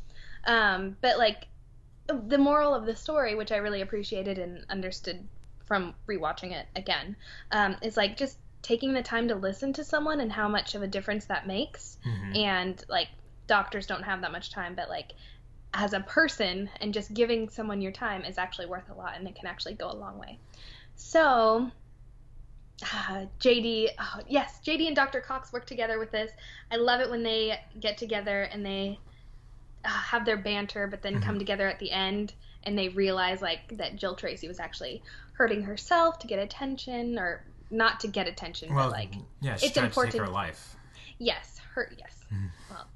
[0.46, 1.46] Um but like
[2.06, 5.26] the moral of the story, which I really appreciated and understood
[5.64, 7.16] from rewatching it again,
[7.52, 10.82] um, is like just taking the time to listen to someone and how much of
[10.82, 11.98] a difference that makes.
[12.04, 12.36] Mhm.
[12.36, 13.08] and like
[13.46, 15.12] doctors don't have that much time but like
[15.72, 19.28] as a person and just giving someone your time is actually worth a lot and
[19.28, 20.38] it can actually go a long way.
[20.96, 21.70] So
[22.82, 26.30] uh, jd oh, yes jd and dr cox work together with this.
[26.70, 28.98] I love it when they get together and they
[29.86, 32.32] have their banter but then come together at the end
[32.64, 37.44] and they realize like that jill tracy was actually hurting herself to get attention or
[37.70, 40.76] not to get attention Well, but like yeah, it's trying to take important- her life.
[41.18, 42.24] Yes, her yes.
[42.32, 42.46] Mm-hmm.
[42.70, 42.86] Well,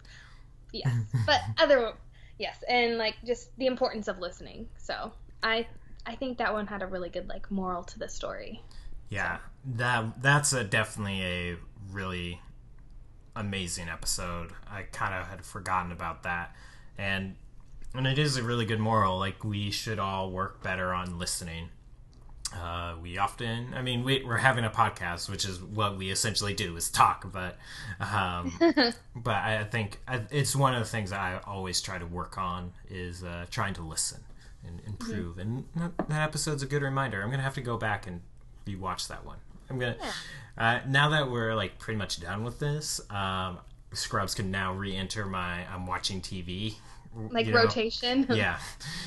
[0.73, 0.93] yes,
[1.27, 1.93] but other
[2.39, 4.69] yes, and like just the importance of listening.
[4.79, 5.67] So I
[6.07, 8.63] I think that one had a really good like moral to the story.
[9.09, 9.39] Yeah,
[9.77, 11.57] that that's a definitely a
[11.91, 12.41] really
[13.35, 14.51] amazing episode.
[14.71, 16.55] I kind of had forgotten about that,
[17.01, 17.37] and
[17.95, 19.19] and it is a really good moral.
[19.19, 21.71] Like we should all work better on listening.
[22.55, 26.53] Uh, we often, I mean, we, we're having a podcast, which is what we essentially
[26.53, 27.33] do is talk.
[27.33, 27.57] But,
[28.01, 28.53] um,
[29.17, 32.73] but I think I, it's one of the things I always try to work on
[32.89, 34.21] is uh, trying to listen
[34.67, 35.39] and improve.
[35.39, 37.23] And that, that episode's a good reminder.
[37.23, 38.21] I'm gonna have to go back and
[38.67, 39.39] rewatch that one.
[39.69, 39.97] I'm gonna
[40.59, 43.01] uh, now that we're like pretty much done with this.
[43.11, 43.59] Um,
[43.93, 46.75] Scrubs can now re-enter my I'm watching TV
[47.15, 47.63] Like you know?
[47.63, 48.27] rotation.
[48.31, 48.59] yeah.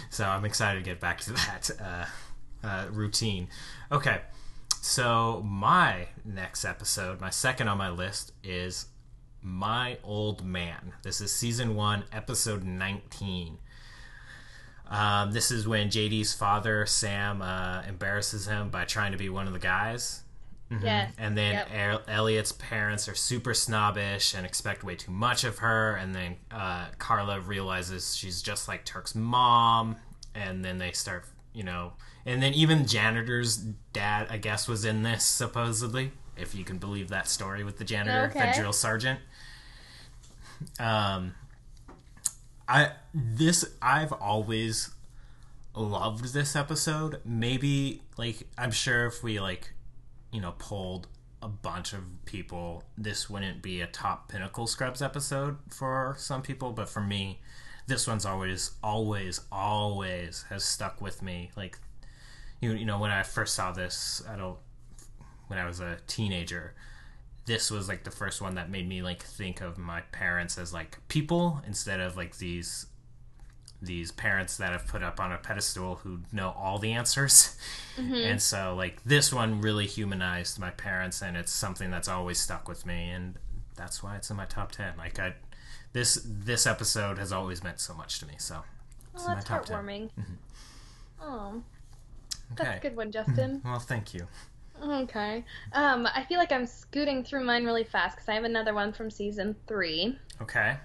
[0.09, 3.47] So I'm excited to get back to that uh, uh, routine.
[3.91, 4.21] Okay.
[4.81, 8.87] So my next episode, my second on my list, is
[9.41, 10.93] My Old Man.
[11.03, 13.59] This is season one, episode 19.
[14.87, 19.47] Um, this is when JD's father, Sam, uh, embarrasses him by trying to be one
[19.47, 20.23] of the guys.
[20.81, 21.13] Yes.
[21.17, 21.67] And then Yep.
[21.73, 25.95] El- Elliot's parents are super snobbish and expect way too much of her.
[25.95, 29.97] And then uh, Carla realizes she's just like Turk's mom.
[30.33, 31.93] And then they start, you know,
[32.25, 37.09] and then even janitor's dad, I guess, was in this supposedly, if you can believe
[37.09, 39.19] that story with the janitor, the drill sergeant.
[40.79, 41.36] Um,
[42.67, 44.91] I this I've always
[45.75, 47.19] loved this episode.
[47.25, 49.72] Maybe like I'm sure if we like
[50.33, 51.07] you know polled
[51.41, 56.71] a bunch of people, this wouldn't be a top Pinnacle Scrubs episode for some people,
[56.71, 57.41] but for me,
[57.85, 61.51] this one's always always always has stuck with me.
[61.55, 61.79] Like
[62.61, 64.57] you you know when I first saw this, I don't
[65.47, 66.73] when I was a teenager
[67.45, 70.73] this was like the first one that made me like think of my parents as
[70.73, 72.85] like people instead of like these
[73.85, 77.57] these parents that have put up on a pedestal who know all the answers.
[77.97, 78.15] Mm-hmm.
[78.15, 82.67] And so like this one really humanized my parents and it's something that's always stuck
[82.67, 83.35] with me and
[83.75, 85.33] that's why it's in my top 10 like i
[85.93, 88.63] this this episode has always meant so much to me so
[89.15, 90.09] Oh, my that's top 10 heartwarming.
[91.21, 91.61] Oh,
[92.53, 93.31] okay that's a good one, mm-hmm.
[93.31, 93.61] Justin.
[93.63, 94.27] well thank you.
[94.83, 95.45] Okay.
[95.73, 98.91] Um, I feel like I'm scooting through mine really fast because I have another one
[98.91, 100.17] from season three.
[100.41, 100.77] okay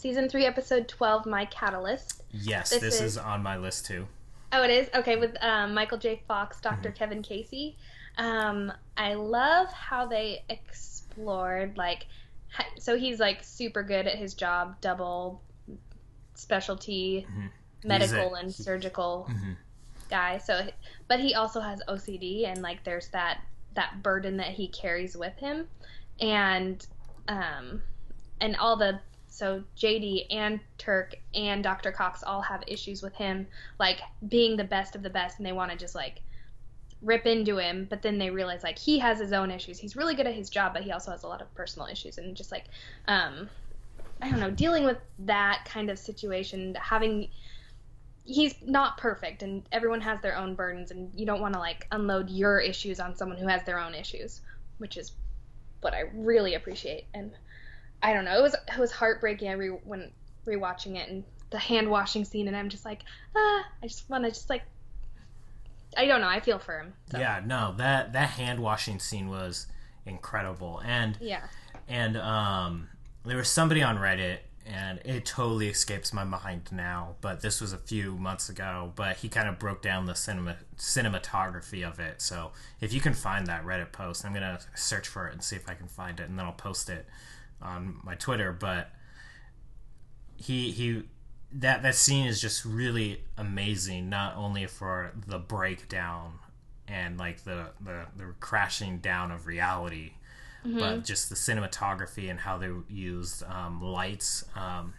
[0.00, 2.22] Season three, episode twelve, My Catalyst.
[2.32, 4.06] yes This this, is- is on my list too
[4.50, 6.22] Oh, it is okay with um, Michael J.
[6.26, 7.76] Fox, doctor Kevin Casey.
[8.16, 12.06] Um, I love how they explored like,
[12.78, 15.42] so he's like super good at his job, double
[16.34, 17.26] specialty,
[17.84, 19.56] medical a- and surgical Mhm.
[20.08, 20.38] guy.
[20.38, 20.66] So,
[21.08, 23.42] but he also has OCD, and like there's that
[23.74, 25.68] that burden that he carries with him,
[26.20, 26.84] and
[27.28, 27.82] um,
[28.40, 28.98] and all the
[29.40, 31.90] so JD and Turk and Dr.
[31.90, 33.46] Cox all have issues with him,
[33.78, 36.20] like being the best of the best, and they want to just like
[37.00, 39.78] rip into him, but then they realize like he has his own issues.
[39.78, 42.18] He's really good at his job, but he also has a lot of personal issues,
[42.18, 42.66] and just like
[43.08, 43.48] um,
[44.20, 47.30] I don't know, dealing with that kind of situation, having
[48.26, 51.86] he's not perfect and everyone has their own burdens and you don't want to like
[51.90, 54.42] unload your issues on someone who has their own issues
[54.76, 55.12] which is
[55.80, 57.32] what i really appreciate and
[58.02, 60.10] i don't know it was it was heartbreaking i re when
[60.46, 63.00] rewatching it and the hand washing scene and i'm just like
[63.36, 64.62] ah i just want to just like
[65.96, 66.28] I don't know.
[66.28, 66.92] I feel for him.
[67.10, 67.18] So.
[67.18, 69.66] Yeah, no, that that hand washing scene was
[70.06, 71.42] incredible, and Yeah.
[71.88, 72.88] and um,
[73.24, 77.72] there was somebody on Reddit, and it totally escapes my mind now, but this was
[77.72, 78.92] a few months ago.
[78.94, 82.22] But he kind of broke down the cinema cinematography of it.
[82.22, 85.56] So if you can find that Reddit post, I'm gonna search for it and see
[85.56, 87.06] if I can find it, and then I'll post it
[87.62, 88.52] on my Twitter.
[88.52, 88.90] But
[90.36, 91.02] he he
[91.52, 96.34] that that scene is just really amazing not only for the breakdown
[96.88, 100.12] and like the the, the crashing down of reality
[100.78, 104.44] but just the cinematography and how they used um, lights.
[104.54, 104.92] Um,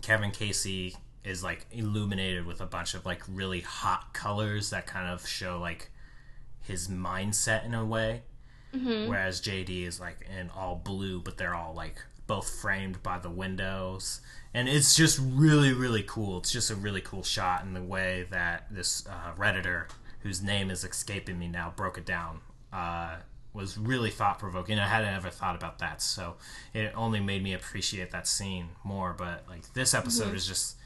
[0.00, 5.08] kevin casey is like illuminated with a bunch of like really hot colors that kind
[5.08, 5.88] of show like
[6.62, 8.22] his mindset in a way
[9.08, 13.30] whereas jd is like in all blue but they're all like both framed by the
[13.30, 14.20] windows.
[14.54, 16.38] And it's just really really cool.
[16.38, 19.84] It's just a really cool shot in the way that this uh, redditor
[20.20, 22.40] whose name is escaping me now broke it down.
[22.72, 23.16] Uh,
[23.54, 26.36] was really thought provoking i hadn't ever thought about that so
[26.72, 29.14] it only made me appreciate that scene more.
[29.16, 30.76] But like this episode is just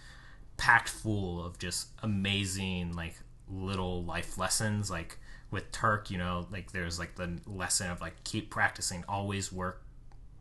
[0.57, 3.15] packed full of just amazing like
[3.49, 4.91] little life lessons.
[4.91, 5.19] Like
[5.51, 9.83] with turk you know like there's like the lesson of like keep practicing always work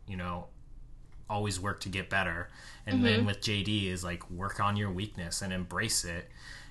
[0.08, 0.46] you know
[1.28, 2.48] always work to get better.
[2.86, 3.26] And then mm-hmm.
[3.26, 6.28] with jd is like work on your weakness and embrace it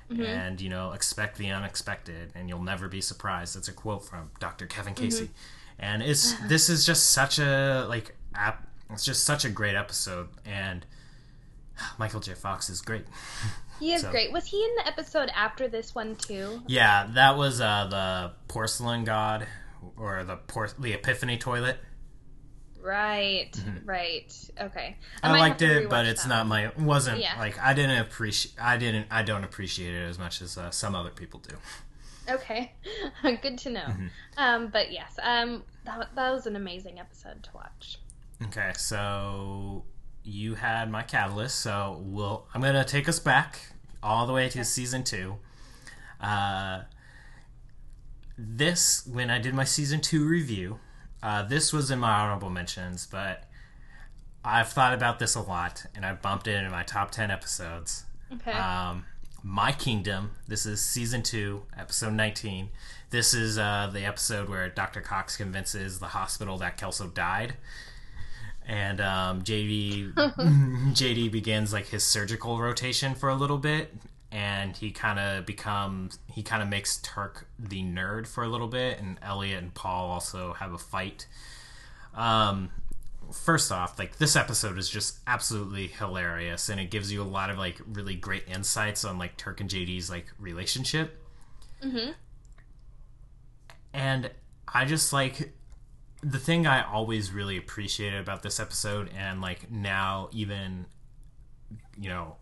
[0.10, 0.21] mm-hmm.
[0.21, 3.56] and you know expect the unexpected and you'll never be surprised.
[3.56, 5.04] That's a quote from dr kevin mm-hmm.
[5.04, 5.30] casey.
[5.78, 10.30] And it's this is just such a like app it's just such a great episode.
[10.45, 10.86] And
[11.98, 12.34] michael j.
[12.34, 13.06] Fox is great
[13.80, 14.32] He is So- great.
[14.32, 16.62] Was he in the episode after this one too?
[16.68, 19.48] yeah that was uh the porcelain god
[19.98, 21.78] or the por- the epiphany toilet
[22.82, 23.50] Right.
[23.84, 24.32] Right.
[24.62, 24.98] Okay.
[25.24, 25.26] Mm-hmm.
[25.26, 26.68] I, liked it, but it's that not my.
[26.68, 27.34] It wasn't Yeah.
[27.40, 28.54] like I didn't appreciate.
[28.62, 29.08] I didn't.
[29.10, 31.56] I don't appreciate it as much as uh, some other people do.
[32.32, 32.74] Okay.
[33.42, 33.80] Good to know.
[33.82, 34.08] Mm-hmm.
[34.38, 37.98] Um, but yes, um, that, that was an amazing episode to watch.
[38.44, 39.84] Okay, so
[40.26, 41.60] you had my catalyst.
[41.62, 42.48] So we'll.
[42.54, 43.60] I'm gonna take us back
[44.04, 45.36] all the way to season two.
[46.20, 46.82] Uh,
[48.38, 50.80] this when I did my season two review.
[51.24, 53.46] Uh, this was in my honorable mentions, but
[54.44, 58.06] I've thought about this a lot, and I bumped it in my top ten episodes.
[58.34, 58.52] Okay.
[58.52, 59.06] um,
[59.44, 60.32] My Kingdom.
[60.48, 62.70] This is season two, episode 19.
[63.12, 65.02] This is uh, the episode where Dr.
[65.02, 67.56] Cox convinces the hospital that Kelso died.
[68.67, 70.13] And um, JD
[70.93, 73.93] JD begins like his surgical rotation for a little bit,
[74.32, 78.67] and he kind of becomes he kind of makes Turk the nerd for a little
[78.67, 81.28] bit, and Elliot and Paul also have a fight.
[82.15, 82.71] Um,
[83.32, 87.49] first off, like this episode is just absolutely hilarious, and it gives you a lot
[87.49, 91.21] of like really great insights on like Turk and JD's like relationship.
[91.84, 92.12] Mm-hmm.
[93.93, 94.32] And
[94.67, 95.54] I just like
[96.26, 100.88] the thing I always really appreciated about this episode, and like now even,
[102.00, 102.38] you know,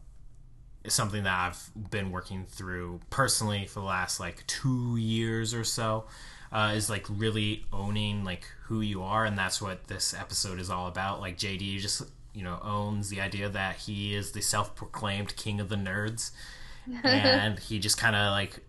[0.87, 6.05] something that I've been working through personally for the last like two years or so.
[6.51, 10.69] Uh, is like really owning like who you are, and that's what this episode is
[10.69, 11.19] all about.
[11.19, 15.69] Like JD just you know owns the idea that he is the self-proclaimed king of
[15.69, 16.29] the nerds,
[17.03, 18.59] and he just kind of like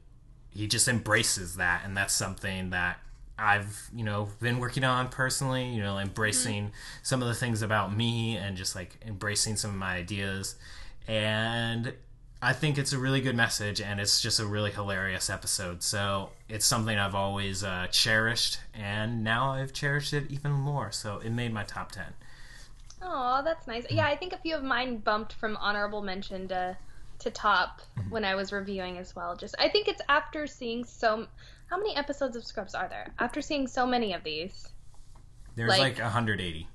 [0.51, 2.99] he just embraces that, and that's something that
[3.39, 5.69] I've you know been working on personally.
[5.69, 9.77] You know, embracing some of the things about me, and just like embracing some of
[9.77, 10.57] my ideas,
[11.09, 11.93] and
[12.43, 15.83] I think it's a really good message, and it's just a really hilarious episode.
[15.83, 20.93] So it's something I've always uh, cherished, and now I've cherished it even more.
[20.93, 22.13] So it made my top ten.
[23.03, 23.85] Oh, that's nice.
[23.91, 26.77] Yeah, I think a few of mine bumped from honorable mention to
[27.21, 28.11] to top Mm-hmm.
[28.11, 29.37] when I was reviewing as well.
[29.37, 31.27] Just I think it's after seeing so
[31.67, 33.13] how many episodes of Scrubs are there?
[33.19, 34.69] After seeing so many of these.
[35.57, 36.69] There's Like- like, 180.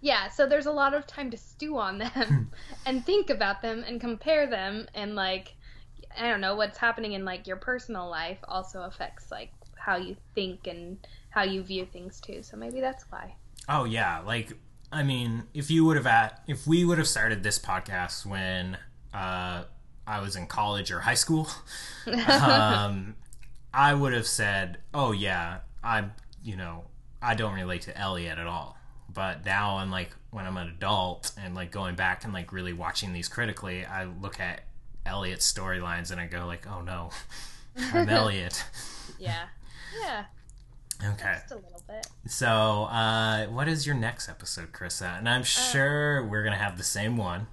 [0.00, 2.20] Yeah, so there's a lot of time to stew on Hmm.
[2.20, 2.50] them
[2.86, 5.54] and think about them and compare them and like
[6.16, 10.16] I don't know what's happening in like your personal life also affects like how you
[10.34, 10.98] think and
[11.30, 12.42] how you view things too.
[12.42, 13.34] So maybe that's why.
[13.68, 14.52] Oh yeah, like
[14.90, 18.78] I mean, if you would have at if we would have started this podcast when
[19.12, 19.64] uh,
[20.06, 21.48] I was in college or high school,
[22.06, 23.16] um,
[23.72, 26.12] I would have said, "Oh yeah, I'm
[26.42, 26.84] you know
[27.22, 28.76] I don't relate to Elliot at all."
[29.12, 32.72] But now I'm like when I'm an adult and like going back and like really
[32.72, 34.62] watching these critically, I look at
[35.06, 37.10] Elliot's storylines and I go like, "Oh no,
[37.92, 38.64] I'm Elliot."
[39.18, 39.44] Yeah.
[40.02, 40.24] Yeah,
[41.02, 41.38] Okay.
[41.40, 42.06] just a little bit.
[42.26, 42.46] So,
[42.84, 45.18] uh, what is your next episode, Krissa?
[45.18, 47.46] And I'm sure we're gonna have the same one.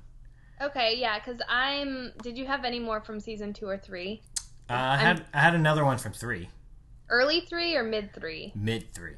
[0.62, 2.12] Okay, yeah, because I'm.
[2.22, 4.22] Did you have any more from season two or three?
[4.70, 6.50] Uh, I had I had another one from three,
[7.10, 8.52] Early three or mid three?
[8.56, 9.16] mid three.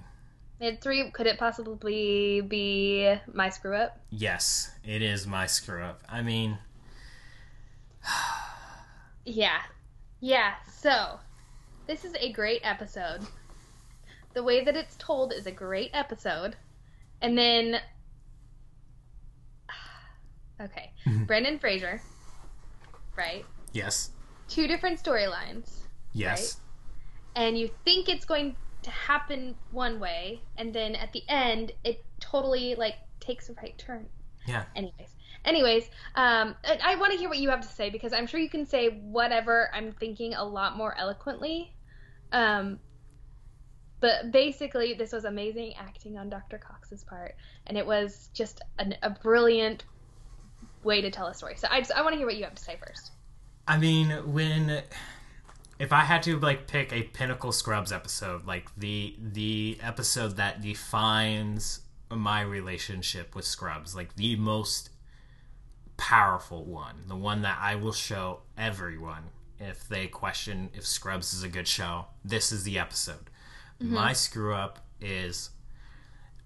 [0.60, 1.10] Mid three.
[1.12, 4.00] Could it possibly be my screw up?
[4.10, 6.02] Yes, it is my screw up.
[6.10, 6.58] I mean,
[9.26, 9.60] Yeah.
[10.20, 10.54] Yeah.
[10.72, 11.20] So,
[11.86, 13.22] this is a great episode.
[14.34, 16.56] The way that it's told is a great episode.
[17.22, 17.80] And then.
[20.60, 20.92] Okay.
[21.28, 22.02] Brendan Fraser.
[23.16, 23.46] Right?
[23.74, 24.10] yes,
[24.48, 25.72] Two different storylines.
[26.14, 26.60] yes,
[27.36, 30.42] And you think it's going to happen one way.
[30.58, 34.08] And then at the end, it totally, like, takes a right turn.
[34.48, 34.64] yeah.
[34.76, 35.84] anyways anyways
[36.16, 38.50] um i, I want to hear what you have to say because i'm sure you
[38.50, 41.74] can say whatever i'm thinking a lot more eloquently
[42.32, 42.80] um
[44.00, 47.36] but basically this was amazing acting on dr cox's part
[47.66, 49.84] and it was just an, a brilliant
[50.84, 52.56] way to tell a story so i just i want to hear what you have
[52.56, 53.12] to say first
[53.68, 54.82] I mean, when
[55.80, 60.62] if I had to like pick a pinnacle Scrubs episode, like the the episode that
[60.62, 64.90] defines my relationship with Scrubs, like the most
[65.98, 69.24] powerful one, the one that I will show everyone
[69.60, 72.06] if they question if Scrubs is a good show.
[72.24, 73.30] This is the episode.
[73.80, 75.52] My screw up is,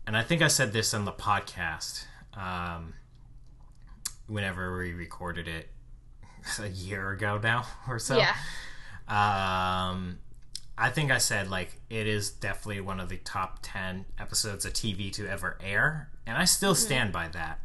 [0.05, 2.03] and I think I said this on the podcast
[2.33, 2.93] um,
[4.27, 5.69] whenever we recorded it
[6.59, 8.17] a year ago now or so.
[8.17, 8.35] yeah
[9.07, 10.19] Um,
[10.77, 14.73] I think I said like it is definitely one of the top ten episodes of
[14.73, 17.59] TV to ever air, and I still stand by that.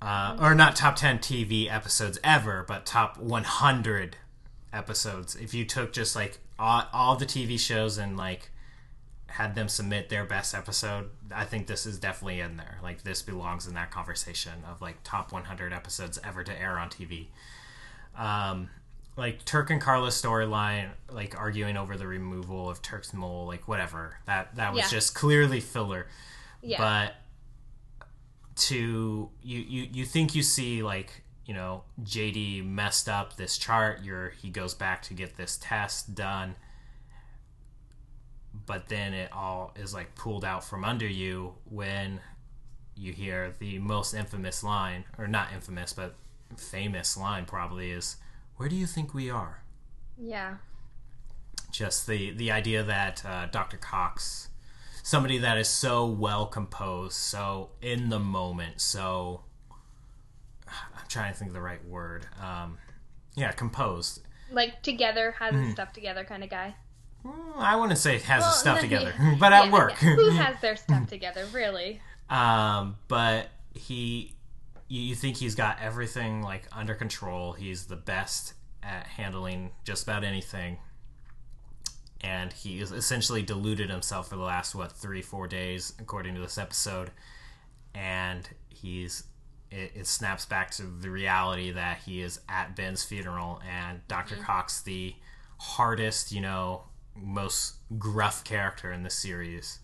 [0.00, 4.16] Uh, or not top ten TV episodes ever, but top one hundred
[4.72, 5.36] episodes.
[5.36, 8.50] If you took just like all, all the TV shows and like
[9.26, 12.78] had them submit their best episode, I think this is definitely in there.
[12.82, 16.88] Like this belongs in that conversation of like top 100 episodes ever to air on
[16.88, 17.26] TV.
[18.16, 18.68] Um,
[19.16, 24.16] like Turk and Carla's storyline, like arguing over the removal of Turk's mole, like whatever.
[24.26, 24.88] That that was Yeah.
[24.88, 26.06] just clearly filler.
[26.62, 27.14] yeah But
[28.54, 34.02] to you, you you think you see like you know JD messed up this chart.
[34.02, 36.54] You're he goes back to get this test done,
[38.66, 42.20] but then it all is like pulled out from under you when
[42.94, 46.14] you hear the most infamous line, or not infamous, but
[46.56, 48.16] famous line probably is,
[48.56, 49.62] "Where do you think we are?"
[50.18, 50.56] yeah
[51.70, 53.78] just the the idea that uh, Dr.
[53.78, 54.48] Cox,
[55.02, 59.42] somebody that is so well composed, so in the moment, so
[60.68, 62.26] I'm trying to think of the right word.
[62.40, 62.78] Um,
[63.34, 64.20] yeah, composed.
[64.50, 66.74] like together has his stuff together kind of guy
[67.24, 69.36] Mm, I wouldn't say has Well, his stuff together, yeah.
[69.40, 69.92] but at Yeah, work.
[70.02, 70.14] yeah.
[70.16, 74.34] who has their stuff together really Um, but he,
[74.92, 77.54] you, you think he's got everything like under control.
[77.54, 80.76] He's the best at handling just about anything,
[82.20, 86.42] and he has essentially deluded himself for the last what three, four days, according to
[86.42, 87.10] this episode.
[87.94, 89.24] And he's
[89.70, 94.36] it, it snaps back to the reality that he is at Ben's funeral, and doctor
[94.36, 95.14] Cox, the
[95.56, 96.82] hardest, you know,
[97.16, 99.78] most gruff character in the series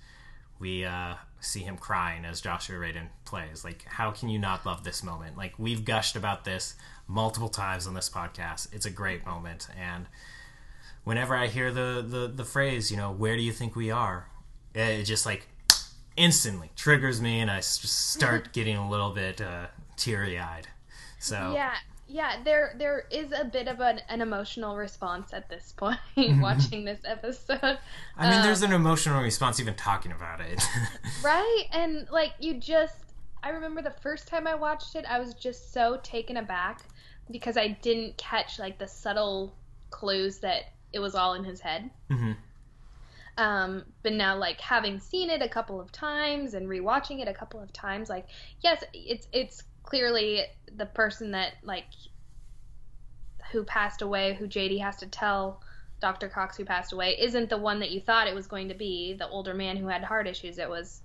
[0.58, 3.64] we uh, see him crying as Joshua Radin plays.
[3.64, 5.36] Like, how can you not love this moment?
[5.36, 6.74] Like, we've gushed about this
[7.06, 8.72] multiple times on this podcast.
[8.72, 10.06] It's a great moment, and
[11.04, 14.28] whenever I hear the the, the phrase, you know, where do you think we are?
[14.74, 15.48] It just like
[16.16, 19.66] instantly triggers me, and I just start getting a little bit uh,
[19.96, 20.68] teary eyed.
[21.18, 21.74] So Yeah,
[22.08, 22.42] yeah.
[22.42, 27.00] There, there is a bit of an, an emotional response at this point watching this
[27.04, 27.78] episode,
[28.16, 30.62] I mean, there's Um, an emotional response even talking about it.
[31.22, 31.64] right?
[31.72, 32.96] And like you just,
[33.42, 36.82] I remember the first time I watched it, I was just so taken aback
[37.30, 39.54] because I didn't catch like the subtle
[39.90, 41.90] clues that it was all in his head.
[42.10, 42.36] Mhm.
[43.36, 47.32] Um, but now, like having seen it a couple of times and rewatching it a
[47.32, 48.26] couple of times, like
[48.62, 50.42] yes, it's it's clearly
[50.76, 51.86] the person that like
[53.52, 55.62] who passed away, who JD has to tell
[56.00, 56.28] Dr.
[56.28, 59.14] Cox who passed away, isn't the one that you thought it was going to be,
[59.14, 60.58] the older man who had heart issues.
[60.58, 61.00] It was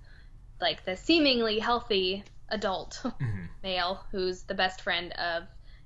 [0.60, 3.48] like the seemingly healthy adult Mhm.
[3.62, 5.44] male who's the best friend of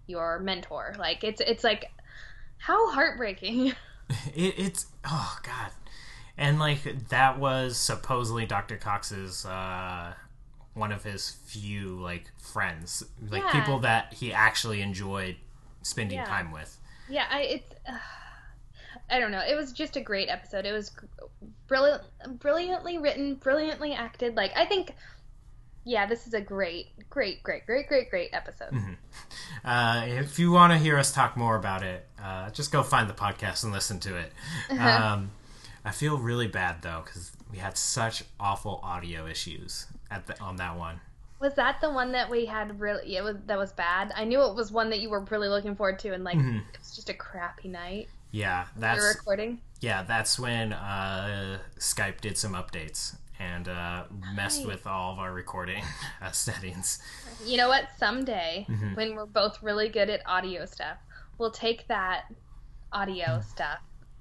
[0.08, 0.94] your mentor.
[0.98, 1.92] Like it's it's like
[2.58, 3.74] how heartbreaking.
[4.34, 5.70] It, it's oh god,
[6.38, 8.78] and like that was supposedly Dr.
[8.78, 10.14] Cox's uh,
[10.78, 13.52] one of his few like friends, like Yeah.
[13.52, 15.36] people that he actually enjoyed
[15.82, 16.24] spending Yeah.
[16.26, 16.76] time with.
[17.08, 17.98] Yeah, I it's uh,
[19.10, 19.40] I don't know.
[19.46, 20.66] It was just a great episode.
[20.66, 20.90] It was
[21.66, 22.02] brilliant,
[22.38, 24.36] brilliantly written, brilliantly acted.
[24.36, 24.94] Like I think,
[25.84, 28.74] yeah, this is a great, great, great, great, great, great episode.
[29.64, 33.08] Uh, if you want to hear us talk more about it, uh, just go find
[33.08, 34.32] the podcast and listen to it.
[34.78, 35.30] Um,
[35.84, 40.56] I feel really bad though because we had such awful audio issues at the, on
[40.56, 41.00] that one.
[41.40, 43.16] Was that the one that we had really?
[43.16, 44.12] It was that was bad.
[44.16, 46.58] I knew it was one that you were really looking forward to, and like Mm-hmm.
[46.58, 48.08] it was just a crappy night.
[48.32, 49.60] Yeah, that's were recording.
[49.80, 54.04] yeah, that's when uh, Skype did some updates and uh,
[54.34, 55.82] messed with all of our recording
[56.22, 56.98] uh, settings.
[57.46, 57.84] You know what?
[57.98, 58.94] Someday, Mm-hmm.
[58.94, 60.98] when we're both really good at audio stuff,
[61.38, 62.24] we'll take that
[62.92, 63.48] audio Mm-hmm.
[63.48, 63.78] stuff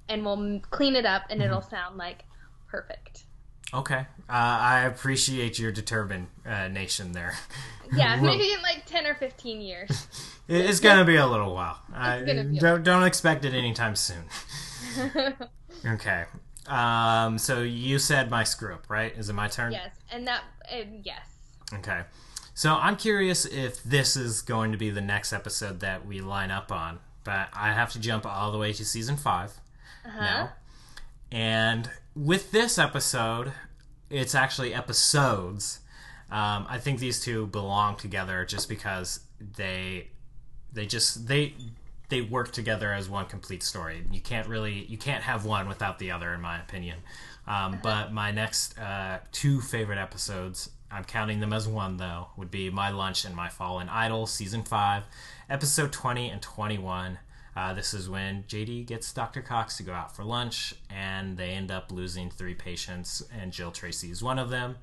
[0.08, 2.24] and we'll clean it up, and it'll sound like
[2.68, 3.24] perfect.
[3.74, 7.34] Okay, uh, I appreciate your determined uh, nation there.
[7.90, 10.06] Yeah, maybe in like ten or fifteen years.
[10.48, 11.78] It's gonna be a little while.
[12.60, 14.24] Don't don't expect it anytime soon.
[15.86, 16.24] Okay.
[16.66, 19.16] Um, so you said my screw up, right?
[19.16, 19.72] Is it my turn?
[19.72, 21.20] yes, and that uh, yes.
[21.72, 22.02] Okay.
[22.54, 26.50] So I'm curious if this is going to be the next episode that we line
[26.50, 29.52] up on, but I have to jump all the way to season 5
[30.06, 30.20] Uh-huh.
[30.20, 30.52] now.
[31.30, 31.88] And
[32.18, 33.52] with this episode,
[34.10, 35.80] it's actually episodes.
[36.30, 39.20] Um, I think these two belong together just because
[39.56, 40.08] they
[40.72, 41.54] they just they
[42.08, 44.04] they work together as one complete story.
[44.10, 46.98] You can't really you can't have one without the other, in my opinion.
[47.46, 52.50] Um, but my next uh, two favorite episodes, I'm counting them as one though, would
[52.50, 55.04] be My Lunch and My Fallen Idol, season five,
[55.48, 57.18] episode 20 and 21.
[57.58, 59.42] Uh, this is when JD gets Dr.
[59.42, 63.72] Cox to go out for lunch, and they end up losing three patients, and Jill
[63.72, 64.76] Tracy is one of them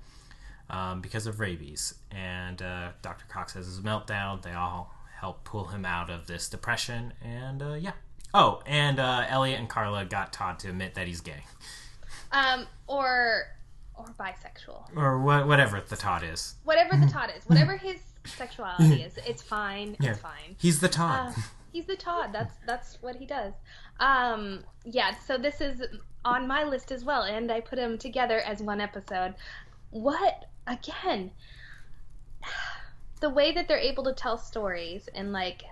[0.69, 1.95] um, because of rabies.
[2.11, 3.23] And uh, Dr.
[3.29, 4.41] Cox has his meltdown.
[4.41, 7.93] They all help pull him out of this depression, and uh, yeah.
[8.33, 11.43] Oh, and uh, Elliot and Carla got Todd to admit that he's gay,
[12.33, 13.43] Um, or
[13.97, 14.89] or bisexual.
[14.97, 16.55] or wha- whatever the Todd is.
[16.65, 17.95] Whatever the Todd is, whatever his
[18.25, 19.95] sexuality is, it's fine.
[20.01, 20.09] Yeah.
[20.09, 20.57] It's fine.
[20.57, 21.33] He's the Todd.
[21.75, 22.29] He's the Todd.
[22.31, 23.51] That's that's what he does.
[23.99, 25.13] Um, yeah.
[25.27, 25.83] So this is
[26.23, 29.35] on my list as well, and I put them together as one episode.
[29.89, 31.31] What again?
[33.19, 35.63] The way that they're able to tell stories and like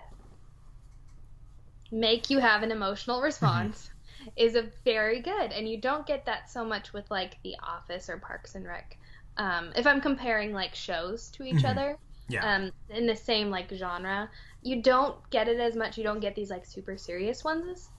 [1.90, 3.90] make you have an emotional response
[4.36, 8.10] is a very good, and you don't get that so much with like The Office
[8.10, 8.98] or Parks and Rec.
[9.38, 11.70] Um, if I'm comparing like shows to each Mhm.
[11.72, 11.98] other,
[12.28, 12.56] yeah.
[12.56, 14.30] um, in the same like genre.
[14.64, 15.98] You don't get it as much.
[15.98, 17.90] You don't get these like super serious ones,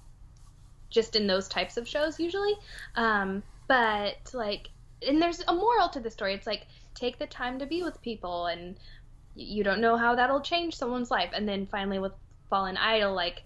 [0.90, 2.54] just in those types of shows usually.
[2.96, 4.70] Um, but like,
[5.06, 6.34] and there's a moral to the story.
[6.34, 8.76] It's like take the time to be with people, and
[9.34, 11.30] you don't know how that'll change someone's life.
[11.34, 12.12] And then finally with
[12.48, 13.42] Fallen Idol, like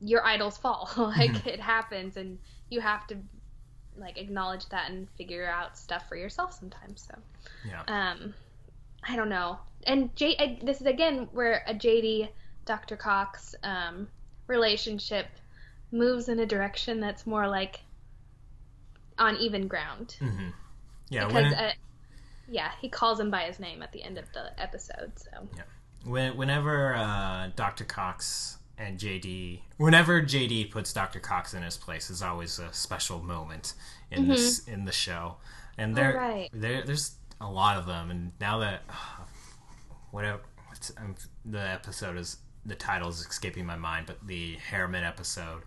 [0.00, 2.38] your idols fall, like it happens, and
[2.70, 3.16] you have to
[3.96, 7.06] like acknowledge that and figure out stuff for yourself sometimes.
[7.06, 7.18] So
[7.66, 7.82] yeah.
[7.86, 8.34] um
[9.04, 12.28] i don't know and J- I, this is again where a jd
[12.64, 14.08] dr cox um
[14.46, 15.26] relationship
[15.90, 17.80] moves in a direction that's more like
[19.18, 20.48] on even ground hmm
[21.10, 21.26] Yeah.
[21.26, 21.72] because When, uh,
[22.48, 25.62] yeah he calls him by his name at the end of the episode so yeah,
[26.04, 27.84] when, whenever uh, Dr.
[27.84, 31.20] Cox and JD, whenever JD puts Dr.
[31.20, 33.74] Cox in his place, is always a special moment
[34.10, 35.36] in this in the show.
[35.78, 36.50] And there, right.
[36.52, 38.10] there, there's a lot of them.
[38.10, 38.82] And now that
[40.12, 45.02] whatever what's, um, the episode is, the title is escaping my mind, but the Harriman
[45.02, 45.62] episode.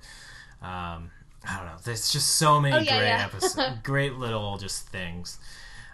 [0.61, 1.11] Um,
[1.47, 1.77] I don't know.
[1.83, 3.25] There's just so many Oh, yeah, great yeah.
[3.25, 5.37] episodes, great little just things.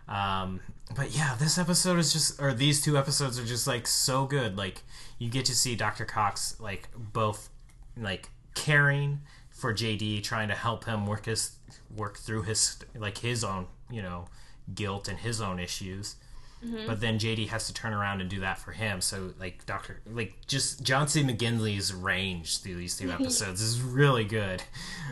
[0.08, 0.60] Um,
[0.96, 4.58] but yeah, this episode is just, or these two episodes are just like so good.
[4.58, 4.84] Like
[5.18, 6.06] you get to see Dr.
[6.06, 7.50] Cox like both
[7.98, 11.58] like caring for JD, trying to help him work his
[11.96, 14.26] work through his like his own you know
[14.74, 16.16] guilt and his own issues.
[16.64, 16.88] Mm-hmm.
[16.88, 19.02] But then JD has to turn around and do that for him.
[19.02, 21.24] So like Doctor, like just John C.
[21.24, 24.62] McGinley's range through these two episodes is really good.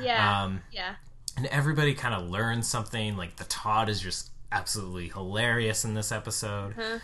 [0.02, 0.96] yeah Um, yeah
[1.40, 3.16] and everybody kind of learns something.
[3.16, 6.74] Like the Todd is just absolutely hilarious in this episode.
[6.78, 7.00] Huh.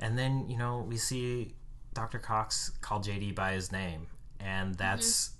[0.00, 1.54] And then you know we see
[1.94, 2.18] Dr.
[2.18, 4.08] Cox call JD by his name,
[4.40, 4.78] and mm-hmm.
[4.78, 5.30] that's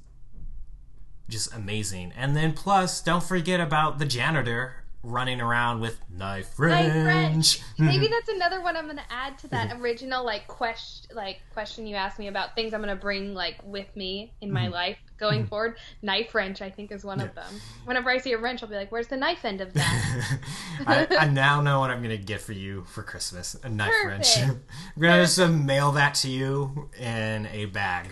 [1.28, 2.12] just amazing.
[2.16, 7.04] And then plus, don't forget about the janitor running around with knife wrench.
[7.06, 7.60] Wrench.
[7.78, 11.94] Maybe that's another one I'm gonna add to that original like question like question you
[11.96, 15.76] asked me about things I'm gonna bring like with me in my life going forward.
[16.02, 17.60] Knife wrench I think is one of them.
[17.84, 20.38] Whenever I see a wrench, I'll be like, "Where's the knife end of that?"
[20.86, 24.34] I, I now know what I'm gonna get for you for Christmas: a knife wrench.
[24.34, 24.70] Perfect.
[24.96, 28.08] I'm gonna just uh, mail that to you in a bag.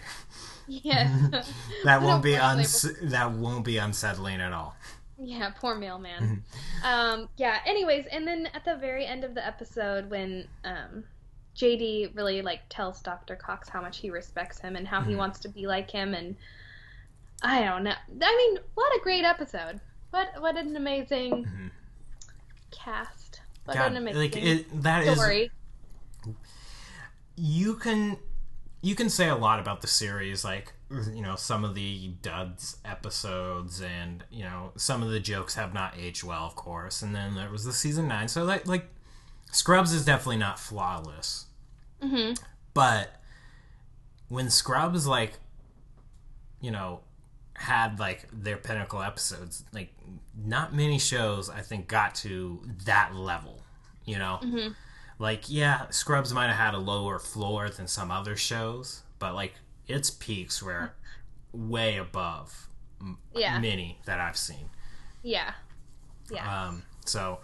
[0.67, 1.53] yes.
[1.85, 4.77] That won't be uns- that won't be unsettling at all.
[5.19, 6.23] Yeah, poor mailman.
[6.83, 6.87] Mm-hmm.
[6.87, 7.61] um, yeah.
[7.65, 11.05] Anyways, and then at the very end of the episode, when um,
[11.57, 13.35] JD really like tells Dr.
[13.35, 15.19] Cox how much he respects him and how he Mhm.
[15.19, 16.37] wants to be like him and
[17.43, 17.93] I don't know.
[18.23, 19.81] I mean, what a great episode.
[20.11, 21.71] What what an amazing Mhm.
[22.71, 23.41] cast.
[23.65, 25.51] What God, an amazing like it, that is story.
[27.37, 28.19] you can
[28.83, 32.77] you can say a lot about the series like you know some of the duds
[32.85, 37.03] episodes and you know some of the jokes have not aged well of course.
[37.03, 38.89] And then there was the season 9 so like like
[39.51, 41.47] scrubs is definitely not flawless.
[42.03, 42.33] Hmm
[42.75, 43.21] but
[44.29, 45.39] when scrubs like
[46.61, 47.01] you know
[47.55, 49.91] had like their pinnacle episodes like
[50.37, 53.63] not many shows i think got to that level
[54.05, 54.39] you know?
[54.43, 54.69] Hmm
[55.19, 59.55] like yeah scrubs might have had a lower floor than some other shows but like
[59.89, 60.93] its peaks were
[61.53, 62.69] way above
[63.35, 63.59] Yeah.
[63.59, 64.71] many that i've seen
[65.23, 65.53] Yeah.
[66.31, 66.67] Yeah.
[66.69, 67.39] um so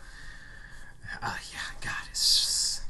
[1.22, 2.82] uh, yeah god it's just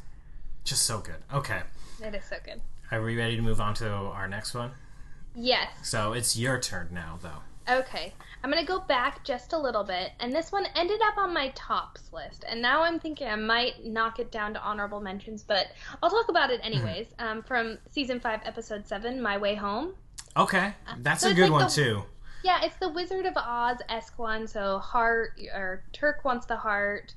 [0.65, 1.63] just so good okay
[2.03, 2.61] it is so good.
[2.91, 4.71] are we ready to move on to our next one
[5.35, 5.71] Yes.
[5.83, 8.13] so it's your turn now though Okay.
[8.45, 10.11] I'm going to go back just a little bit.
[10.21, 12.45] And this one ended up on my tops list.
[12.49, 15.69] And now I'm thinking I might knock it down to honorable mentions, but
[16.03, 17.07] I'll talk about it anyways.
[17.19, 19.95] um, from season 5, episode 7, My Way Home.
[20.37, 22.03] okay that's so a good like one the- too
[22.43, 24.47] Yeah, it's the Wizard of Oz esque one.
[24.49, 27.15] So heart or Turk wants the heart,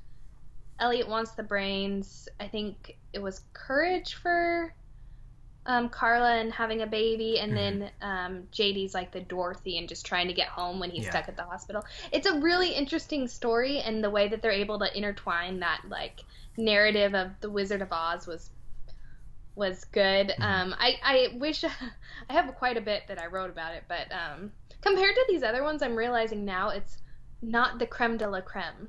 [0.78, 2.28] Elliot wants the brains.
[2.38, 4.72] I think it was courage for
[5.66, 10.06] um, Carla and having a baby, and then um, JD's like the Dorothy and just
[10.06, 11.10] trying to get home when he's Yeah.
[11.10, 11.84] stuck at the hospital.
[12.12, 16.22] It's a really interesting story, and the way that they're able to intertwine that like
[16.56, 18.50] narrative of the Wizard of Oz was
[19.54, 20.32] was good.
[20.38, 21.64] Um, I I wish
[22.28, 24.52] I have quite a bit that I wrote about it, but um,
[24.82, 26.98] compared to these other ones, I'm realizing now it's
[27.42, 28.88] not the creme de la creme.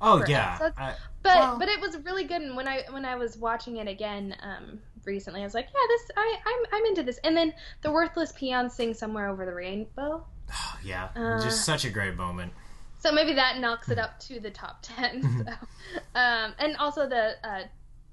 [0.00, 0.58] oh yeah.
[0.76, 2.42] I, But Well- but it was really good.
[2.42, 5.86] And when I when I was watching it again um, recently, I was like, yeah,
[5.88, 7.18] this I I'm I'm into this.
[7.24, 10.24] And then the worthless peons sing somewhere over the rainbow.
[10.52, 12.52] oh, yeah Uh, just such a great moment
[13.00, 15.42] So maybe that knocks it up to the top 10 Mm-hmm.
[15.42, 15.52] So,
[16.14, 17.62] um, and also the uh,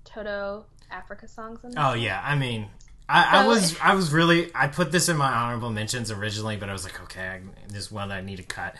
[0.05, 1.59] Toto Africa songs.
[1.63, 2.67] In Oh yeah, I mean,
[3.11, 6.69] I, I was I was really I put this in my honorable mentions originally, but
[6.69, 8.75] I was like, okay, I, this one I need to cut.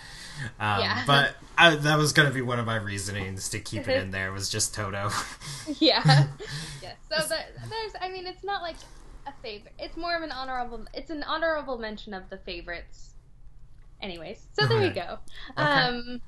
[0.60, 1.04] Um, Yeah.
[1.08, 4.12] But I, that was going to be one of my reasonings to keep it in
[4.18, 4.32] there.
[4.32, 5.10] Was just Toto.
[5.80, 6.04] yeah.
[6.82, 6.96] yes.
[7.12, 7.38] So the,
[7.70, 8.76] there's, I mean, it's not like
[9.26, 9.74] a favorite.
[9.80, 10.86] It's more of an honorable.
[10.94, 13.16] It's an honorable mention of the favorites.
[14.02, 15.06] Anyways, so there you Okay.
[15.08, 15.18] go.
[15.58, 16.22] Um.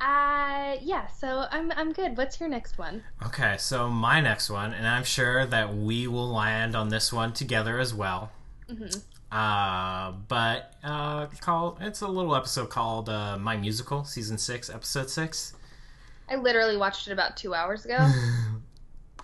[0.00, 0.76] Uh.
[0.80, 1.06] Yeah.
[1.08, 2.16] So I'm I'm good.
[2.16, 3.02] What's your next one?
[3.26, 7.32] okay, so my next one, and I'm sure that we will land on this one
[7.32, 8.30] together as well.
[8.68, 8.86] hmm
[9.30, 15.10] Uh, but uh, called it's a little episode called uh, My Musical, season six, episode
[15.10, 15.54] six.
[16.28, 17.98] I literally watched it about two hours ago.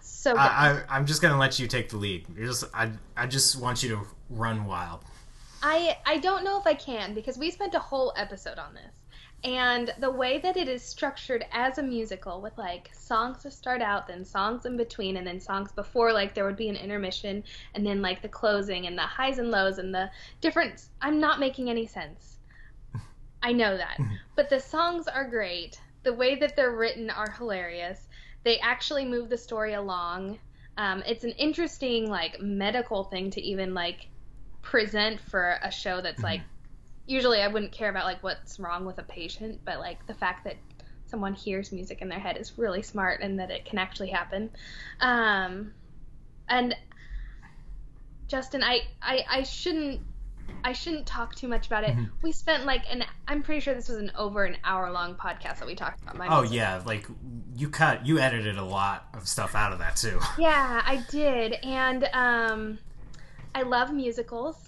[0.00, 0.40] So good.
[0.40, 2.26] I, I, I'm just gonna let you take the lead.
[2.36, 5.04] You're just I I just want you to run wild.
[5.62, 8.94] I I don't know if I can because we spent a whole episode on this.
[9.44, 13.80] And the way that it is structured as a musical with like songs to start
[13.80, 17.44] out, then songs in between, and then songs before, like there would be an intermission,
[17.74, 20.10] and then like the closing and the highs and lows and the
[20.40, 20.86] different.
[21.00, 22.38] I'm not making any sense.
[23.42, 23.98] I know that.
[24.36, 25.80] But the songs are great.
[26.02, 28.06] The way that they're written are hilarious.
[28.44, 30.38] They actually move the story along.
[30.76, 34.08] Um, it's an interesting like medical thing to even like
[34.60, 36.42] present for a show that's like
[37.06, 40.44] usually I wouldn't care about like what's wrong with a patient, but like the fact
[40.44, 40.56] that
[41.06, 44.50] someone hears music in their head is really smart and that it can actually happen.
[45.00, 45.72] Um,
[46.48, 46.74] and
[48.28, 50.00] Justin, I, I I shouldn't
[50.64, 51.94] I shouldn't talk too much about it.
[51.96, 52.10] Mhm.
[52.22, 55.58] We spent like an I'm pretty sure this was an over an hour long podcast
[55.58, 56.56] that we talked about my Oh music.
[56.56, 57.06] yeah, like
[57.54, 60.18] you cut, you edited a lot of stuff out of that too.
[60.38, 61.52] Yeah, I did.
[61.62, 62.78] And um
[63.54, 64.65] I love musicals.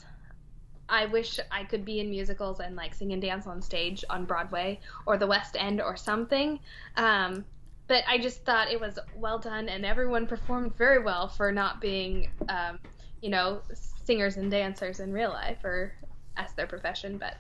[0.89, 4.25] I wish I could be in musicals and like sing and dance on stage on
[4.25, 6.61] Broadway or the West End or something.
[6.97, 7.45] Um
[7.87, 11.81] but I just thought it was well done and everyone performed very well for not
[11.81, 12.79] being um
[13.21, 13.63] you know,
[14.05, 15.93] singers and dancers in real life or
[16.37, 17.37] as their profession, but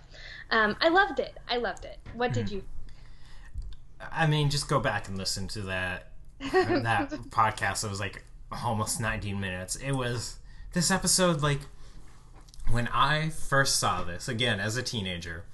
[0.50, 1.36] um I loved it.
[1.48, 1.98] I loved it.
[2.14, 2.62] What did you
[4.12, 7.84] I mean, just go back and listen to that that podcast.
[7.84, 8.24] It was like
[8.64, 9.76] almost 19 minutes.
[9.76, 10.38] It was
[10.72, 11.60] this episode like
[12.70, 15.44] when I first saw this again as a teenager.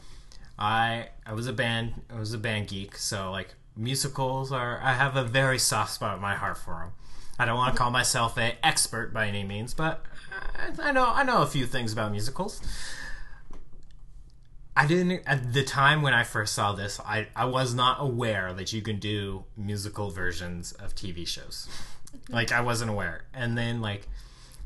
[0.58, 4.92] I I was a band I was a band geek, so like musicals are I
[4.92, 6.92] have a very soft spot in my heart for them.
[7.38, 10.04] I don't want to call myself an expert by any means, but
[10.56, 12.60] I, I know I know a few things about musicals.
[14.76, 17.00] I didn't at the time when I first saw this.
[17.00, 21.68] I I was not aware that you can do musical versions of TV shows.
[22.28, 23.24] Like I wasn't aware.
[23.32, 24.08] And then like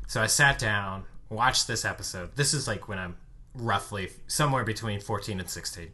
[0.07, 2.35] so I sat down, watched this episode.
[2.35, 3.17] This is like when I'm
[3.55, 5.89] roughly somewhere between 14 and 16.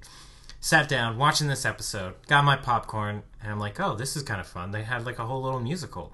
[0.59, 4.41] Sat down, watching this episode, got my popcorn, and I'm like, oh, this is kind
[4.41, 4.71] of fun.
[4.71, 6.13] They had like a whole little musical.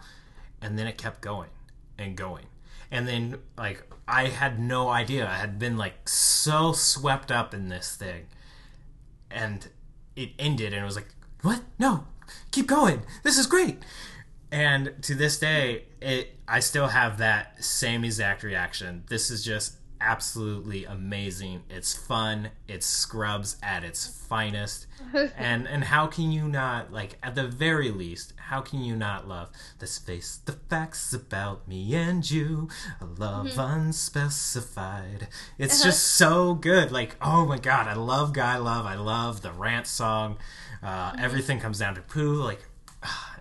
[0.61, 1.49] And then it kept going
[1.97, 2.45] and going.
[2.91, 5.28] And then, like, I had no idea.
[5.28, 8.28] I had been, like, so swept up in this thing.
[9.32, 9.67] And
[10.15, 11.07] it ended, and it was like,
[11.41, 11.61] what?
[11.80, 12.05] No,
[12.51, 13.03] keep going.
[13.24, 13.80] This is great.
[14.51, 19.05] And to this day, it I still have that same exact reaction.
[19.07, 21.61] This is just absolutely amazing.
[21.69, 22.49] It's fun.
[22.67, 24.87] It's Scrubs at its finest.
[25.37, 29.27] and and how can you not like at the very least, how can you not
[29.27, 29.49] love
[29.79, 32.67] let's face the facts about me and you,
[32.99, 33.59] a love mm-hmm.
[33.59, 35.29] unspecified.
[35.57, 35.89] It's uh-huh.
[35.89, 36.91] just so good.
[36.91, 38.85] Like, oh my god, I love Guy Love.
[38.85, 40.37] I love the rant song.
[40.83, 41.23] Uh, mm-hmm.
[41.23, 42.33] Everything comes down to poo.
[42.33, 42.59] Like
[43.03, 43.37] ah,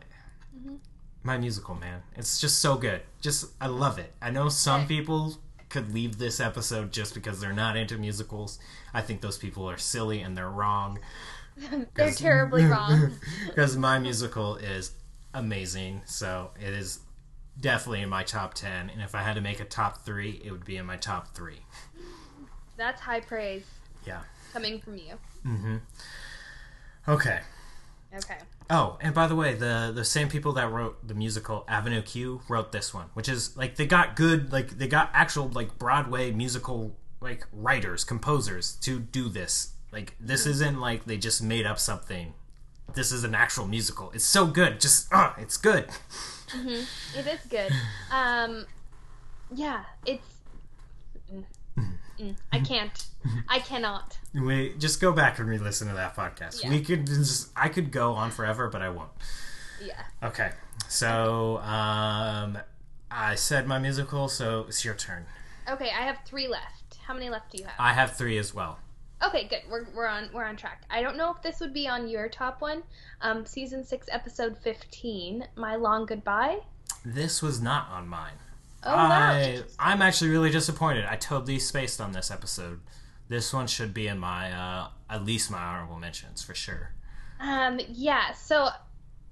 [1.23, 2.03] my musical man.
[2.17, 3.03] It's just so good.
[3.21, 4.13] Just i love it.
[4.21, 5.37] I know some people
[5.69, 8.59] could leave this episode just because they're not into musicals.
[8.93, 10.99] I think those people are silly and they're wrong.
[11.95, 13.13] They're terribly wrong.
[13.47, 14.93] because my musical is
[15.35, 17.01] amazing so it is
[17.61, 20.51] definitely in my top 10 and if i had to make a top three it
[20.51, 21.61] would be in my top three.
[22.77, 23.65] That's high praise
[24.07, 24.21] yeah.
[24.53, 25.19] coming from you.
[25.45, 25.77] Mm-hmm.
[27.09, 27.41] Okay.
[28.17, 28.39] Okay.
[28.71, 32.41] Oh, and by the way, the the same people that wrote the musical Avenue Q
[32.49, 36.31] wrote this one, which is like they got good, like they got actual like Broadway
[36.31, 39.73] musical like writers, composers to do this.
[39.93, 42.33] Like this isn't like they just made up something.
[42.95, 44.13] This is an actual musical.
[44.13, 44.81] It's so good.
[44.81, 45.87] Just ah, it's good.
[47.17, 47.71] It is good.
[48.13, 48.67] Um,
[49.55, 50.27] yeah, it's.
[52.21, 53.07] Mm, mm, I can't.
[53.49, 54.19] I cannot.
[54.33, 56.63] We just go back and re-listen to that podcast.
[56.63, 56.71] Yeah.
[56.71, 59.11] We could just I could go on forever, but I won't.
[59.83, 60.01] Yeah.
[60.23, 60.53] Okay,
[60.89, 62.59] so um,
[63.11, 65.27] I said my musical, so it's your turn.
[65.69, 66.99] Okay, I have three left.
[67.05, 67.75] How many left do you have?
[67.79, 68.79] I have three as well.
[69.23, 69.63] Okay, good.
[69.69, 70.83] We're, we're on we're on track.
[70.91, 72.83] I don't know if this would be on your top one.
[73.21, 76.61] Um, season six, episode fifteen, "My Long Goodbye."
[77.05, 78.39] This was not on mine.
[78.83, 79.33] Oh wow!
[79.33, 81.05] I I'm actually really disappointed.
[81.05, 82.81] I totally spaced on this episode.
[83.29, 86.93] This one should be in my uh, at least my honorable mentions for sure.
[87.41, 88.33] Um, yeah.
[88.33, 88.69] So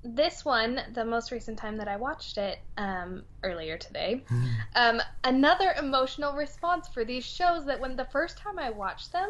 [0.04, 4.22] this one, the most recent time that I watched it, um, earlier today,
[4.76, 9.28] um, another emotional response for these shows that when the first time I watched them,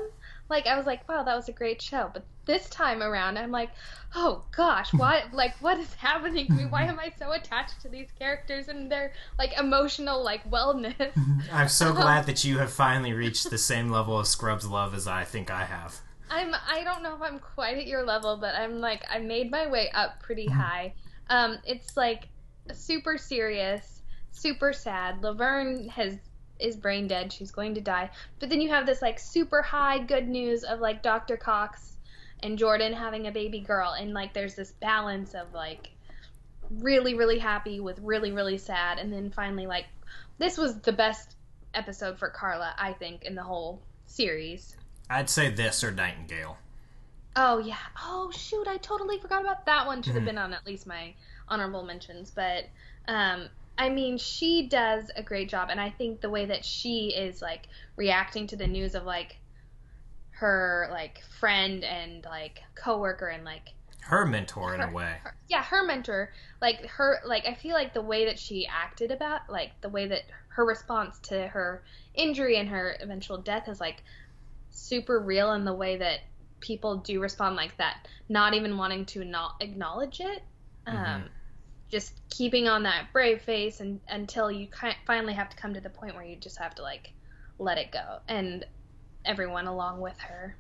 [0.49, 3.51] like I was like, wow, that was a great show, but this time around, I'm
[3.51, 3.71] like,
[4.15, 5.25] oh gosh, why?
[5.33, 6.65] like, what is happening to me?
[6.65, 11.13] Why am I so attached to these characters and their like emotional like wellness?
[11.53, 15.07] I'm so glad that you have finally reached the same level of Scrubs love as
[15.07, 16.01] I think I have.
[16.31, 19.51] I'm I don't know if I'm quite at your level, but I'm like I made
[19.51, 20.95] my way up pretty high.
[21.31, 22.29] Um, it's like
[22.73, 25.23] super serious, super sad.
[25.23, 26.17] Laverne has
[26.59, 27.33] is brain dead.
[27.33, 28.11] She's going to die.
[28.39, 31.37] But then you have this like super high good news of like Dr.
[31.37, 31.97] Cox
[32.43, 35.91] and Jordan having a baby girl, and like there's this balance of like
[36.71, 39.87] really really happy with really really sad, and then finally like
[40.39, 41.35] this was the best
[41.75, 44.77] episode for Carla I think in the whole series.
[45.11, 46.59] I'd say this or Nightingale.
[47.37, 47.77] Oh yeah.
[48.03, 50.03] Oh shoot, I totally forgot about that one.
[50.03, 51.15] Should have been on at least my
[51.49, 52.65] honorable mentions, but
[53.07, 53.49] um
[53.79, 57.41] I mean, she does a great job and I think the way that she is
[57.41, 59.39] like reacting to the news of like
[60.31, 65.17] her like friend and like coworker and like Her mentor in a way.
[65.23, 69.11] her- yeah, her mentor, like her, like I feel like the way that she acted
[69.11, 71.83] about, like the way that her response to her
[72.15, 74.03] injury and her eventual death is like
[74.71, 76.21] super real in the way that
[76.61, 80.43] people do respond like that, not even wanting to not acknowledge it,
[80.87, 81.29] um, Mhm.
[81.91, 85.81] Just keeping on that brave face and until you ki- finally have to come to
[85.81, 87.13] the point where you just have to like
[87.59, 88.65] let it go, and
[89.25, 90.57] everyone along with her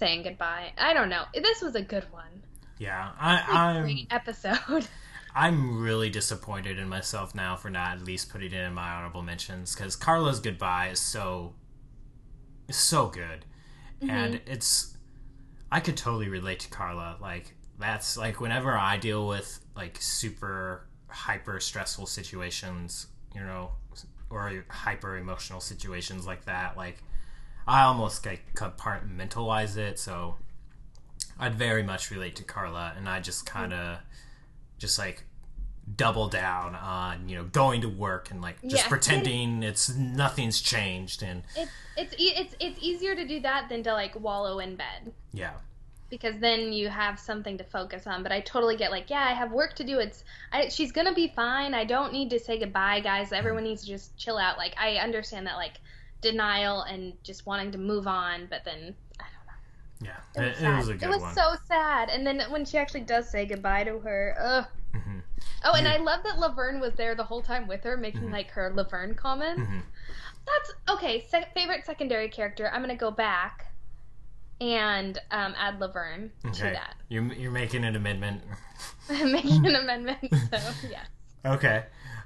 [0.00, 0.72] saying goodbye.
[0.78, 1.24] I don't know.
[1.34, 2.42] This was a good one
[2.78, 4.86] Yeah, I, I'm great episode.
[5.34, 9.22] I'm really disappointed in myself now for not at least putting it in my honorable
[9.22, 11.54] mentions because Carla's goodbye is so
[12.66, 13.44] is so good,
[14.02, 14.10] mm-hmm.
[14.10, 14.96] and it's
[15.70, 17.16] I could totally relate to Carla.
[17.20, 23.70] Like that's like whenever I deal with like super hyper stressful situations, you know,
[24.28, 27.02] or hyper emotional situations like that, like
[27.66, 29.98] I almost like compartmentalize it.
[29.98, 30.36] So
[31.38, 33.98] I'd very much relate to Carla, and I just kind of
[34.78, 35.24] just like
[35.96, 38.88] double down on you know going to work and like just Yeah.
[38.94, 43.92] pretending it's nothing's changed and It's it's it's it's easier to do that than to
[43.92, 45.12] like wallow in bed.
[45.32, 45.54] yeah
[46.10, 48.22] because then you have something to focus on.
[48.22, 49.98] But I totally get like, yeah, I have work to do.
[49.98, 51.72] It's I, she's gonna be fine.
[51.72, 53.32] I don't need to say goodbye, guys.
[53.32, 54.58] Everyone needs to just chill out.
[54.58, 55.80] Like I understand that like
[56.20, 60.10] denial and just wanting to move on, but then I don't know.
[60.34, 61.34] Yeah, It was, it was a good it was one.
[61.34, 62.10] so sad.
[62.10, 64.66] And then when she actually does say goodbye to her, ugh.
[64.94, 65.22] Mhm.
[65.64, 65.94] Oh, and Yeah.
[65.94, 68.32] I love that Laverne was there the whole time with her, making Mhm.
[68.32, 69.62] like her Laverne comments.
[69.62, 69.82] Mhm.
[70.46, 71.20] That's okay.
[71.28, 72.68] Se- favorite secondary character.
[72.72, 73.66] I'm gonna go back
[74.60, 76.94] and um, add Laverne to Okay, that.
[77.08, 78.42] you're you're making an amendment.
[79.08, 80.18] I'm making an amendment.
[80.50, 80.58] So
[80.90, 81.04] yeah.
[81.44, 81.84] Okay.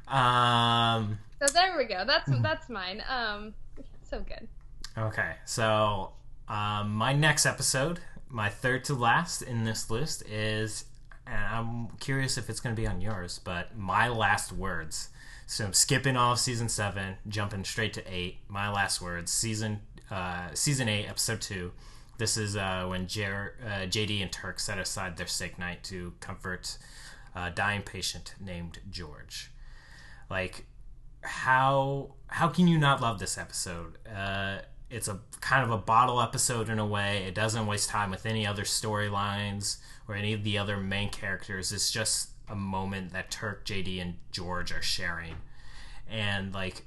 [0.09, 1.18] Um.
[1.41, 2.05] So there we go.
[2.07, 3.03] That's that's mine.
[3.09, 3.55] Um,
[4.03, 4.49] so good.
[4.97, 5.35] Okay.
[5.45, 6.12] So,
[6.49, 10.85] um, my next episode, my third to last in this list is,
[11.26, 15.09] and I'm curious if it's going to be on yours, but my last words.
[15.47, 18.39] So I'm skipping all of season seven, jumping straight to eight.
[18.49, 19.80] My last words, season
[20.11, 21.72] uh, season eight, episode two.
[22.18, 26.14] This is uh, when Jer- uh, JD and Turk set aside their steak night to
[26.20, 26.78] comfort
[27.34, 29.50] a dying patient named George.
[30.30, 30.66] Like,
[31.22, 33.98] how how can you not love this episode?
[34.08, 34.58] Uh,
[34.90, 37.24] it's a kind of a bottle episode in a way.
[37.26, 41.72] It doesn't waste time with any other storylines or any of the other main characters.
[41.72, 45.36] It's just a moment that Turk, JD, and George are sharing,
[46.08, 46.84] and like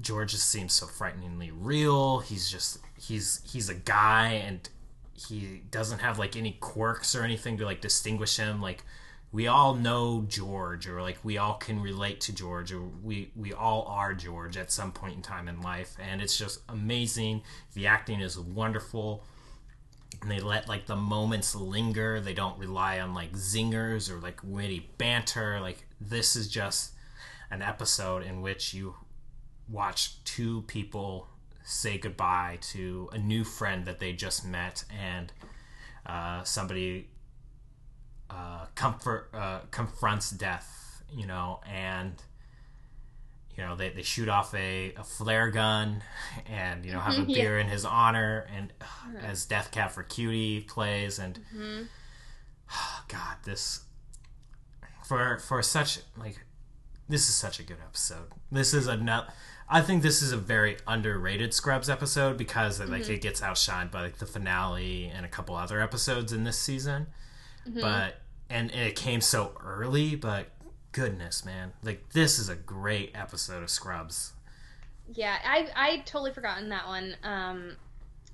[0.00, 2.20] George just seems so frighteningly real.
[2.20, 4.68] He's just he's he's a guy and
[5.14, 8.60] he doesn't have like any quirks or anything to like distinguish him.
[8.62, 8.84] Like
[9.32, 13.52] we all know George or like we all can relate to George or we we
[13.52, 17.42] all are George at some point in time in life and it's just amazing.
[17.74, 19.24] The acting is wonderful.
[20.22, 22.20] And they let like the moments linger.
[22.20, 25.60] They don't rely on like zingers or like witty banter.
[25.60, 26.92] Like this is just
[27.50, 28.94] an episode in which you
[29.68, 31.28] watch two people
[31.70, 35.32] say goodbye to a new friend that they just met and
[36.06, 37.08] uh, somebody
[38.30, 42.14] uh, comfort uh, confronts death you know and
[43.54, 46.02] you know they, they shoot off a, a flare gun
[46.46, 47.34] and you know have a Yeah.
[47.42, 51.38] beer in his honor and uh, as Death Cab for Cutie plays and
[52.72, 53.82] oh god this
[55.04, 56.38] for for such like
[57.08, 58.32] this is such a good episode.
[58.50, 59.32] This is a nut.
[59.68, 64.02] I think this is a very underrated Scrubs episode because like it gets outshined by
[64.02, 67.06] like the finale and a couple other episodes in this season.
[67.66, 70.48] But and, and it came so early, but
[70.92, 74.32] goodness, man, like this is a great episode of Scrubs.
[75.12, 77.16] Yeah, I I totally forgotten that one.
[77.22, 77.76] Um,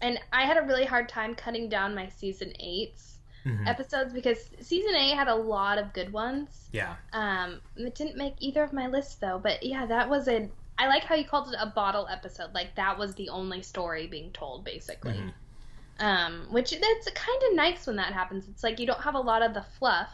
[0.01, 3.14] and I had a really hard time cutting down my season eight's
[3.45, 3.67] Mhm.
[3.67, 6.69] episodes because season eight had a lot of good ones.
[6.73, 9.39] Yeah, Um, it didn't make either of my lists though.
[9.39, 10.49] But yeah, that was a.
[10.79, 12.53] I like how you called it a bottle episode.
[12.55, 15.13] Like that was the only story being told, basically.
[15.15, 15.33] Mhm.
[16.01, 18.49] Um, which that's kind of nice when that happens.
[18.49, 20.11] It's like you don't have a lot of the fluff.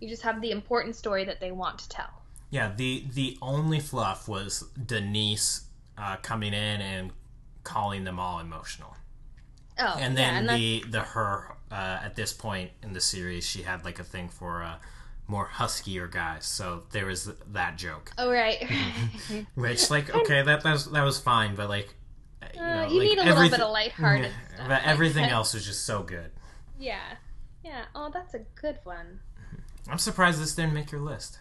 [0.00, 2.10] You just have the important story that they want to tell.
[2.50, 2.72] yeah.
[2.74, 5.66] The the only fluff was Denise
[5.98, 7.10] uh, coming in and
[7.64, 8.96] calling them all emotional.
[9.78, 13.00] Oh, and yeah, then and that's- the the her uh, at this point in the
[13.00, 14.74] series she had like a thing for uh,
[15.26, 18.62] more huskier guys so there was that joke Oh right.
[19.54, 21.94] which like okay that that was, that was fine but like
[22.54, 24.68] you, Uh, you like, need a little bit of lighthearted Yeah, stuff.
[24.68, 26.30] but everything like- else was just so good
[26.78, 27.00] Yeah.
[27.64, 27.84] Yeah.
[27.94, 29.20] Oh, that's a good one.
[29.88, 31.38] i'm surprised this didn't make your list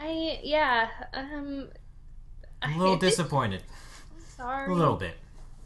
[0.00, 0.88] I yeah.
[1.14, 1.68] Um.
[2.62, 3.62] i'm a little disappointed
[4.36, 4.70] Sorry.
[4.70, 5.16] a little bit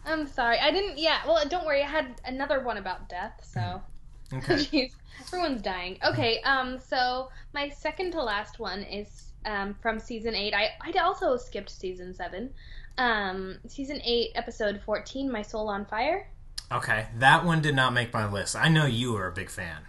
[0.04, 0.58] I'm sorry.
[0.58, 0.98] I didn't.
[0.98, 1.20] Yeah.
[1.26, 1.82] Well, don't worry.
[1.82, 3.40] I had another one about death.
[3.42, 3.82] So.
[4.34, 4.92] okay Jeez,
[5.26, 5.98] everyone's dying.
[6.02, 10.54] Okay, um, so my second to last one is um from season eight.
[10.54, 12.50] I I also skipped season seven.
[12.98, 16.28] Um, season eight, episode fourteen, "My Soul on Fire."
[16.70, 19.82] okay that one did not make my list i know you were a big fan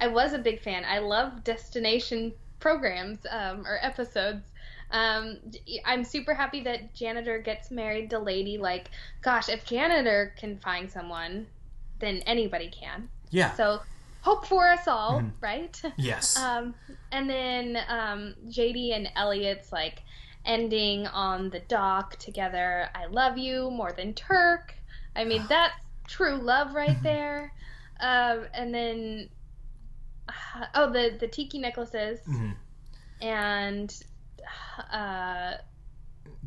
[0.00, 0.84] I was a big fan.
[0.84, 4.52] I love destination programs um, or episodes.
[4.90, 5.38] Um,
[5.84, 8.58] I'm super happy that janitor gets married to lady.
[8.58, 8.90] Like,
[9.22, 11.46] gosh, if janitor can find someone,
[11.98, 13.08] then anybody can.
[13.30, 13.80] yeah So,
[14.20, 15.32] hope for us all, Mhm.
[15.40, 15.82] right?
[15.96, 16.74] yes Um,
[17.12, 20.02] and then um, JD and Elliot's like
[20.44, 22.88] ending on the dock together.
[22.94, 24.74] I love you more than Turk.
[25.14, 25.74] I mean, that's
[26.06, 27.52] true love right there.
[28.00, 29.28] Um, and then
[30.74, 32.54] oh, the the tiki necklaces Mhm.
[33.20, 34.02] and
[34.92, 35.54] uh,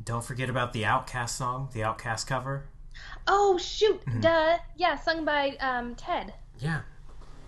[0.03, 2.65] don't forget about the OutKast song the OutKast cover
[3.27, 4.21] oh shoot, Mhm.
[4.21, 6.33] duh, yeah, sung by um, Ted.
[6.59, 6.81] yeah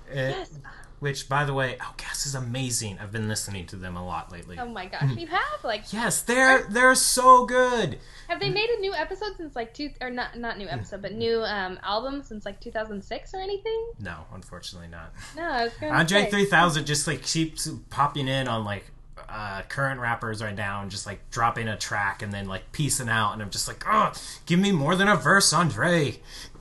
[0.09, 0.59] It- Yes.
[0.99, 2.99] which by the way, OutKast is amazing.
[2.99, 4.59] I've been listening to them a lot lately.
[4.59, 7.97] Oh my gosh, you have like Yes, they're they're so good.
[8.27, 11.13] have they made a new episode since like two or not not new episode but
[11.13, 13.91] new um album since like 2006 or anything?
[13.99, 15.11] No, unfortunately not.
[15.35, 16.29] No, I was gonna Andre say.
[16.29, 18.85] 3000 just like keeps popping in on like
[19.29, 23.09] uh, current rappers right now and just like dropping a track and then like piecing
[23.09, 24.13] out and I'm just like, oh,
[24.45, 26.17] give me more than a verse, Andre.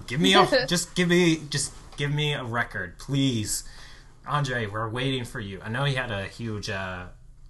[0.06, 3.64] Give me a just give me just give me a record, please.
[4.26, 5.60] Andre, we're waiting for you.
[5.62, 7.06] I know he had a huge uh,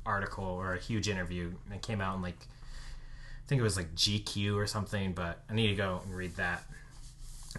[0.06, 3.94] article or a huge interview that came out in like I think it was like
[3.94, 6.62] GQ or something, but I need to go and read that.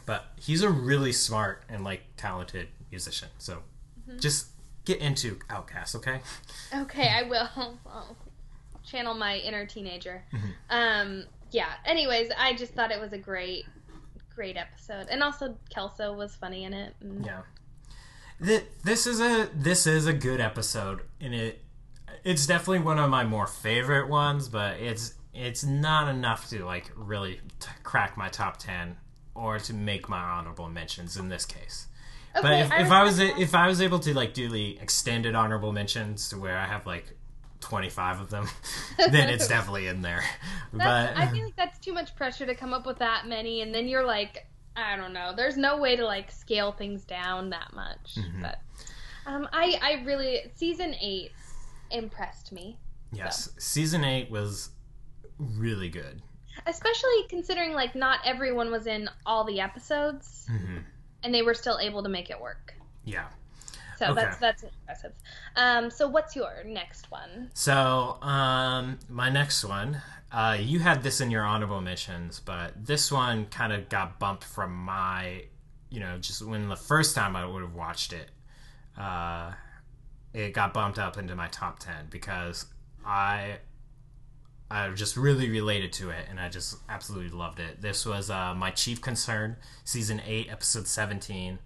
[0.05, 3.27] But he's a really smart and like talented musician.
[3.39, 3.63] So
[4.19, 4.47] just
[4.85, 6.19] get into OutKast, okay?
[6.75, 7.49] Okay, I will.
[7.85, 8.15] I'll
[8.83, 10.23] channel my inner teenager.
[10.33, 10.49] Mm-hmm.
[10.69, 11.69] Um, yeah.
[11.85, 13.65] Anyways, I just thought it was a great,
[14.35, 16.95] great episode, and also Kelso was funny in it.
[17.01, 17.41] and- Yeah.
[18.43, 21.63] Th- This is a this is a good episode, and it
[22.23, 26.91] it's definitely one of my more favorite ones, but it's it's not enough to like
[26.95, 28.97] really t- crack my top ten
[29.35, 31.87] or to make my honorable mentions in this case.
[32.33, 35.71] But if, if I was if I was able to like do the extended honorable
[35.71, 37.05] mentions to where I have like
[37.59, 38.47] twenty five of them,
[38.97, 40.23] then it's definitely in there.
[40.73, 43.61] That's, but I feel like that's too much pressure to come up with that many,
[43.61, 45.33] and then you're like, I don't know.
[45.35, 48.15] There's no way to like scale things down that much.
[48.15, 48.41] Mm-hmm.
[48.41, 48.59] But
[49.25, 51.31] um, I I really season eight
[51.91, 52.77] impressed me,
[53.11, 54.69] yes, season eight was
[55.37, 56.21] really good.
[56.67, 60.77] especially considering like not everyone was in all the episodes, hmm
[61.23, 62.73] and they were still able to make it work.
[63.03, 63.27] Yeah.
[63.95, 64.15] So Okay.
[64.15, 65.13] that's that's impressive.
[65.55, 67.51] Um, so what's your next one?
[67.53, 70.01] So, um, my next one,
[70.31, 74.43] uh, you had this in your honorable mentions, but this one kind of got bumped
[74.45, 75.43] from my,
[75.89, 78.31] you know, just when the first time I would have watched it,
[78.97, 79.51] uh,
[80.33, 82.65] it got bumped up into my top 10 because
[83.05, 83.57] I,
[84.71, 87.81] I just really related to it and I just absolutely loved it.
[87.81, 91.59] This was, uh, My Chief Concern, season 8, episode 17.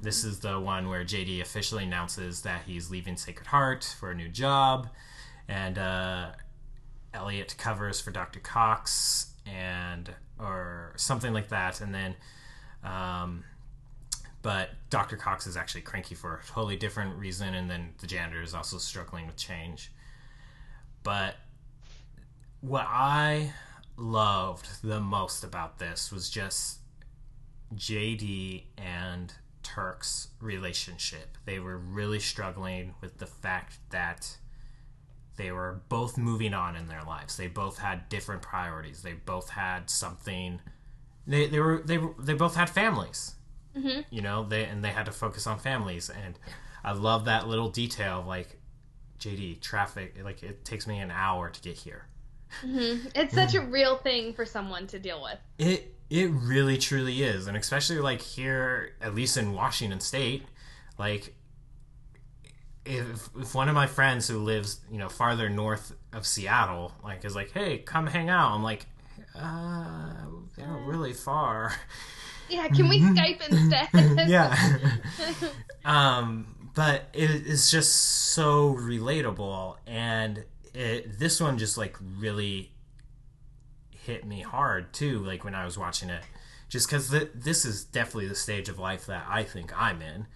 [0.00, 4.14] This is the one where JD officially announces that he's leaving Sacred Heart for a
[4.14, 4.88] new job,
[5.48, 6.30] and uh,
[7.12, 8.38] Elliot covers for Dr.
[8.38, 12.14] Cox and or something like that, and then,
[12.82, 13.44] um,
[14.42, 15.16] but Dr.
[15.16, 18.78] Cox is actually cranky for a totally different reason, and then the janitor is also
[18.78, 19.92] struggling with change.
[21.04, 21.36] But
[22.66, 23.52] what I
[23.96, 26.78] loved the most about this was just
[27.74, 31.36] JD and Turk's relationship.
[31.44, 34.38] They were really struggling with the fact that
[35.36, 37.36] they were both moving on in their lives.
[37.36, 39.02] They both had different priorities.
[39.02, 40.60] They both had something.
[41.26, 43.34] They, they were they were, they both had families.
[43.76, 44.02] Mm-hmm.
[44.10, 46.08] You know they and they had to focus on families.
[46.08, 46.38] And
[46.82, 48.20] I love that little detail.
[48.20, 48.58] of, Like
[49.18, 50.16] JD traffic.
[50.22, 52.06] Like it takes me an hour to get here.
[52.62, 53.08] Mm-hmm.
[53.14, 55.38] It's such a real thing for someone to deal with.
[55.58, 60.44] It it really truly is, and especially like here, at least in Washington State,
[60.98, 61.34] like
[62.84, 67.24] if if one of my friends who lives you know farther north of Seattle like
[67.24, 68.86] is like, hey, come hang out, I'm like,
[69.34, 70.12] uh,
[70.56, 71.74] they're really far.
[72.48, 74.28] Yeah, can we Skype instead?
[74.28, 74.54] yeah.
[75.84, 80.44] um, but it is just so relatable, and
[80.74, 82.72] it, this one just like really
[83.90, 85.20] hit me hard too.
[85.20, 86.22] Like when I was watching it,
[86.68, 90.26] just because this is definitely the stage of life that I think I'm in.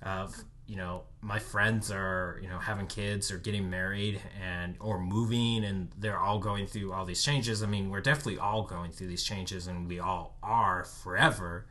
[0.00, 5.00] Of you know, my friends are you know having kids or getting married and or
[5.00, 7.62] moving, and they're all going through all these changes.
[7.62, 11.66] I mean, we're definitely all going through these changes, and we all are forever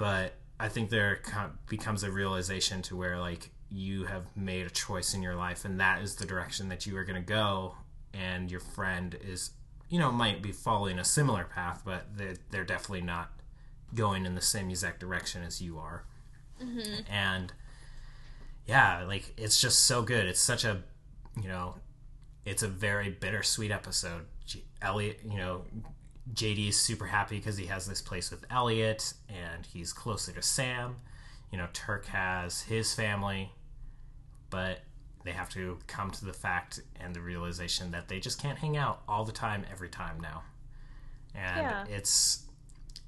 [0.00, 4.70] but I think there co- becomes a realization to where like you have made a
[4.70, 7.74] choice in your life and that is the direction that you are going to go
[8.12, 9.50] and your friend is
[9.88, 13.30] you know might be following a similar path but they're, they're definitely not
[13.94, 16.04] going in the same exact direction as you are.
[16.62, 17.12] Mm-hmm.
[17.12, 17.52] And
[18.66, 20.26] yeah like it's just so good.
[20.26, 20.82] It's such a
[21.40, 21.76] you know
[22.44, 24.26] it's a very bittersweet episode.
[24.46, 25.62] G- elliot you know
[26.34, 30.42] JD is super happy because he has this place with Elliot and he's closer to
[30.42, 30.96] Sam.
[31.50, 33.52] You know, Turk has his family,
[34.50, 34.80] but
[35.24, 38.76] they have to come to the fact and the realization that they just can't hang
[38.76, 40.42] out all the time, every time now.
[41.34, 41.84] And Yeah.
[41.88, 42.46] it's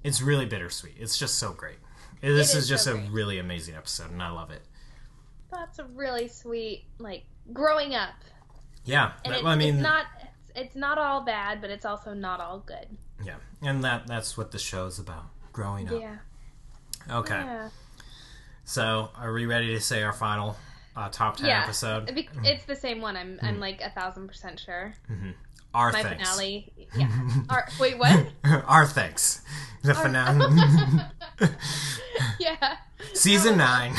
[0.05, 0.97] it's really bittersweet.
[0.99, 1.79] It's just so great.
[2.21, 3.11] This is is just so a great.
[3.11, 4.63] really amazing episode, and I love it.
[5.51, 8.15] That's a really sweet, like growing up.
[8.85, 10.07] Yeah, And that- it's, I mean, it's not
[10.55, 12.87] it's, not all bad, but it's also not all good.
[13.25, 15.25] yeah, and that that's what the show's about.
[15.53, 16.01] Growing up.
[16.01, 16.17] Yeah.
[17.11, 17.35] Okay.
[17.41, 17.69] Yeah.
[18.65, 20.57] So, are we ready to say our final?
[20.97, 21.63] Uh, top ten Yeah.
[21.65, 22.13] episode.
[22.45, 23.17] It's the same one.
[23.17, 24.95] I'm I'm like a thousand percent sure.
[25.75, 26.29] Our My thanks.
[26.29, 26.73] finale.
[26.95, 27.09] Yeah.
[27.49, 28.27] Our, wait, what?
[28.67, 29.41] Our thanks.
[29.83, 30.55] The finale.
[32.39, 32.77] yeah.
[33.15, 33.95] Season nine.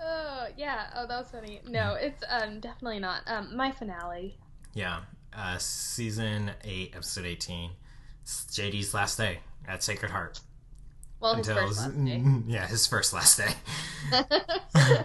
[0.00, 0.90] Oh yeah.
[0.94, 1.60] Oh, that was funny.
[1.66, 3.22] No, it's um definitely not.
[3.26, 4.36] Um, my finale.
[4.74, 5.00] Yeah.
[5.36, 7.72] Uh, season eight, episode eighteen.
[8.22, 10.40] It's JD's last day at Sacred Heart.
[11.20, 12.24] Well, his Until first last day.
[12.46, 13.52] yeah, his first last day.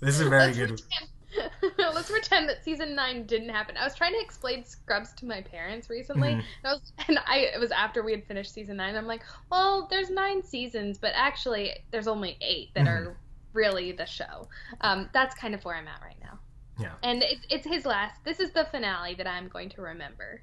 [0.00, 0.68] This is a very Let's good.
[0.68, 3.74] Pretend, let's pretend that season nine didn't happen.
[3.78, 6.28] I was trying to explain Scrubs to my parents recently.
[6.28, 6.34] Mhm.
[6.34, 8.96] And, I was, and I it was after we had finished season nine.
[8.96, 12.88] I'm like, well, there's nine seasons, but actually there's only eight that Mhm.
[12.90, 13.16] are
[13.54, 14.46] really the show.
[14.82, 16.38] Um, that's kind of where I'm at right now.
[16.78, 16.92] Yeah.
[17.02, 18.22] And it, it's his last.
[18.24, 20.42] This is the finale that I'm going to remember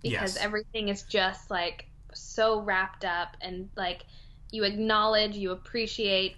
[0.00, 0.44] because Yes.
[0.44, 4.04] everything is just like so wrapped up and like
[4.50, 6.36] you acknowledge, you appreciate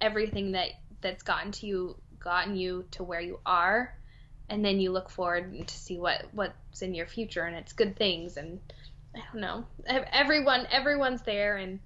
[0.00, 3.96] everything that that's gotten to you, gotten you to where you are,
[4.48, 7.96] and then you look forward to see what what's in your future and it's good
[7.96, 8.60] things and
[9.14, 9.64] I don't know.
[10.12, 11.78] Everyone everyone's there and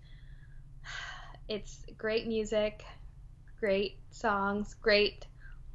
[1.48, 2.84] it's great music,
[3.60, 5.26] great songs, great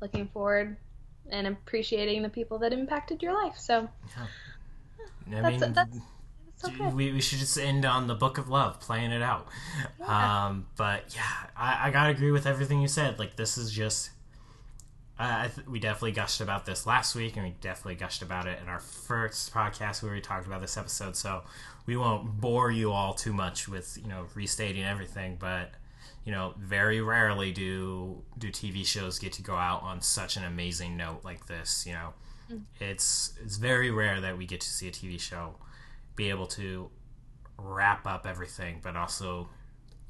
[0.02, 0.78] looking forward
[1.30, 3.58] and appreciating the people that impacted your life.
[3.58, 3.88] So
[4.18, 6.00] I That's- mean, that's-
[6.64, 9.48] so we, we should just end on the book of love, playing it out.
[10.00, 10.46] Yeah.
[10.46, 13.20] Um, but yeah, I, I gotta agree with everything you said.
[13.20, 14.12] Like this is just,
[15.20, 18.48] I, I th- we definitely gushed about this last week, and we definitely gushed about
[18.48, 21.16] it in our first podcast where we talked about this episode.
[21.16, 21.44] So
[21.86, 25.72] we won't bore you all too much with you know restating everything, but
[26.26, 30.44] you know, very rarely do do TV shows get to go out on such an
[30.46, 31.86] amazing note like this.
[31.86, 32.14] You know,
[32.80, 35.56] it's it's very rare that we get to see a TV show
[36.16, 36.90] be able to
[37.58, 39.50] wrap up everything, but also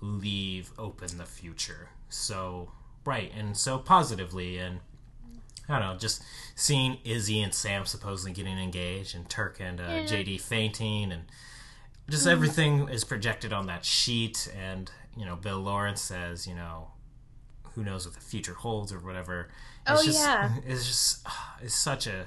[0.01, 1.89] leave open the future.
[2.09, 2.71] So
[3.05, 4.79] right and so positively and.
[5.69, 6.21] I don't know, just
[6.55, 10.03] seeing Izzy and Sam supposedly getting engaged, and Turk and uh, Yeah.
[10.03, 11.23] JD fainting, and
[12.09, 14.53] just everything is projected on that sheet.
[14.61, 16.89] And you know, Bill Lawrence says, you know,
[17.75, 19.47] who knows what the future holds or whatever.
[19.87, 20.51] It's Oh, just, yeah.
[20.67, 22.25] it's just ah, it's such a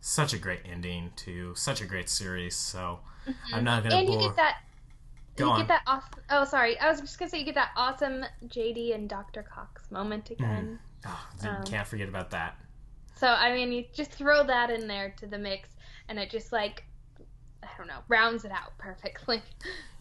[0.00, 2.56] such a great ending to such a great series.
[2.56, 3.00] So
[3.52, 4.20] I'm not gonna and bore.
[4.20, 4.56] you get that
[5.36, 5.58] Go you on.
[5.60, 8.92] get that awesome oh sorry i was just gonna say you get that awesome jd
[8.94, 12.56] and dr cox moment again Oh, you um, can't forget about that.
[13.14, 15.68] so i mean you just throw that in there to the mix
[16.08, 16.82] and it just like
[17.62, 19.40] i don't know rounds it out perfectly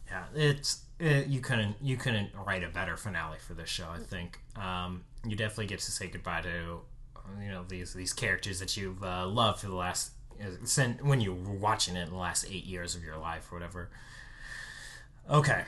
[0.09, 3.89] Yeah, it's it, you couldn't you couldn't write a better finale for this show.
[3.93, 6.79] I think um, you definitely get to say goodbye to
[7.41, 10.11] you know these these characters that you've uh, loved for the last
[10.63, 13.55] since when you were watching it in the last eight years of your life or
[13.55, 13.89] whatever.
[15.29, 15.63] Okay,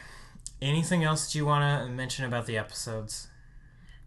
[0.62, 3.28] anything else that you want to mention about the episodes?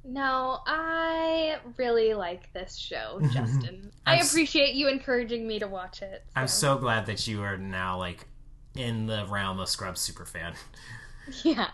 [0.05, 6.25] no i really like this show justin i appreciate you encouraging me to watch it
[6.35, 8.27] I'm so glad that you are now like
[8.75, 10.55] in the realm of Scrubs superfan.
[11.45, 11.69] yeah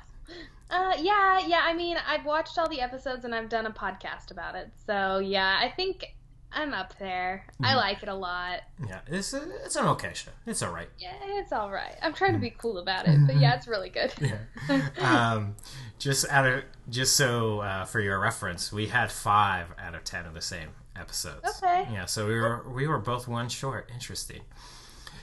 [0.70, 1.60] uh, yeah, yeah.
[1.64, 4.70] I mean, I've watched all the episodes and I've done a podcast about it.
[4.86, 6.04] So yeah, I think
[6.52, 7.44] I'm up there.
[7.62, 7.76] I Mhm.
[7.76, 8.60] like it a lot.
[8.86, 10.30] Yeah, it's a, it's an okay show.
[10.46, 10.88] It's all right.
[10.98, 11.94] Yeah, it's all right.
[12.02, 14.12] I'm trying to be cool about it, but yeah, it's really good.
[14.68, 14.88] Yeah.
[15.32, 15.56] um,
[15.98, 20.24] just out of just so uh, for your reference, we had five out of ten
[20.26, 21.62] of the same episodes.
[21.62, 21.86] Okay.
[21.92, 23.90] Yeah, so we were we were both one short.
[23.92, 24.40] Interesting.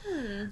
[0.07, 0.45] Hmm.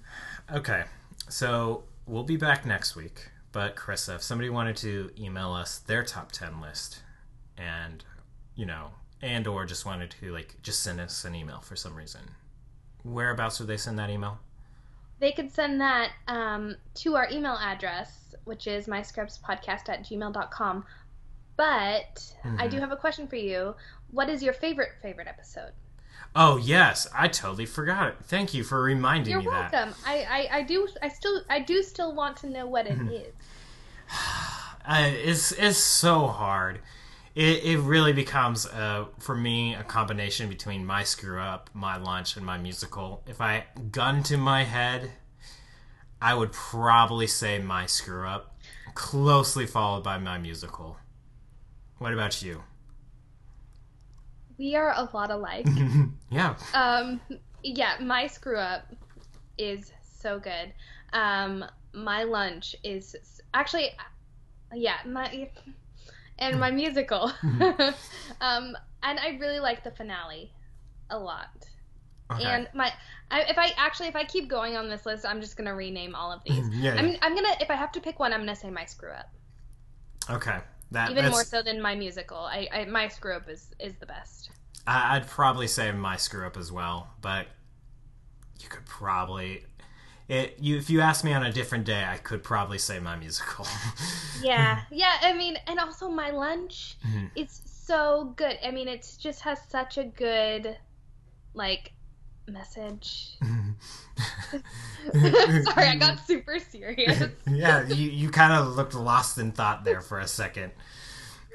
[0.51, 0.83] Okay,
[1.29, 3.29] so we'll be back next week.
[3.53, 7.03] But Carissa, if somebody wanted to email us their top ten list,
[7.55, 8.03] and
[8.55, 8.89] you know,
[9.21, 12.21] and or just wanted to like just send us an email for some reason,
[13.03, 14.39] whereabouts would they send that email?
[15.19, 20.83] They could send that um, to our email address, which is myscrubspodcast at gmail.com.
[21.55, 23.75] But I do have a question for you.
[24.09, 25.71] What is your favorite favorite episode?
[26.35, 28.15] Oh yes, I totally forgot it.
[28.23, 29.71] Thank you for reminding You're me that.
[29.71, 29.95] welcome.
[30.05, 33.29] I, I, I do I still I do still want to know what it Mm-hmm.
[34.85, 36.79] Uh, it's it's so hard.
[37.35, 42.35] It it really becomes uh for me a combination between my screw up, my lunch,
[42.35, 43.23] and my musical.
[43.25, 45.11] If I gun to my head,
[46.21, 48.57] I would probably say my screw up,
[48.93, 50.97] closely followed by my musical.
[51.97, 52.63] What about you?
[54.63, 55.67] We are a lot alike.
[56.31, 56.55] yeah.
[56.73, 57.19] Um,
[57.63, 58.87] yeah, my screw up
[59.57, 59.91] is
[60.21, 60.73] so good.
[61.11, 63.89] Um, my lunch is actually,
[64.73, 65.49] yeah, my
[66.39, 67.29] and my musical.
[67.43, 70.53] um, and I really like the finale
[71.09, 71.49] a lot.
[72.31, 72.45] Okay.
[72.45, 72.93] And my,
[73.31, 76.15] I, if I actually if I keep going on this list, I'm just gonna rename
[76.15, 76.69] all of these.
[76.69, 76.93] yeah.
[76.93, 79.29] I'm I'm gonna if I have to pick one, I'm gonna say my screw up.
[80.29, 80.59] Okay.
[80.93, 82.37] That, Even more so than my musical.
[82.37, 84.49] I, I my screw up is is the best.
[84.87, 87.47] I- I'd probably say my screw up as well, but
[88.59, 89.65] you could probably.
[90.29, 93.15] It, you, if you asked me on a different day, I could probably say my
[93.17, 93.67] musical.
[94.41, 95.17] Yeah, yeah.
[95.21, 96.97] I mean, and also my lunch.
[97.07, 97.29] Mhm.
[97.35, 98.57] It's so good.
[98.65, 100.77] I mean, it just has such a good,
[101.53, 101.93] like,
[102.47, 103.37] message.
[105.13, 107.23] Sorry, I got super serious.
[107.49, 110.71] yeah, you, you kind of looked lost in thought there for a second.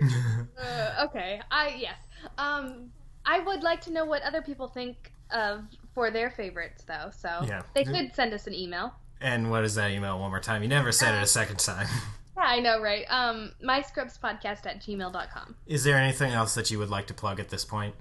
[0.00, 1.40] Uh, okay.
[1.50, 1.96] I yes.
[2.38, 2.90] Um,
[3.26, 7.10] I would like to know what other people think of for their favorites, though.
[7.16, 7.62] So Yeah.
[7.74, 8.94] they could send us an email.
[9.20, 10.62] And what is that email one more time?
[10.62, 11.88] You never said it a second time.
[12.36, 13.06] Yeah, I know, right?
[13.10, 15.56] Um, myscrubspodcast at gmail.com.
[15.66, 17.96] Is there anything else that you would like to plug at this point?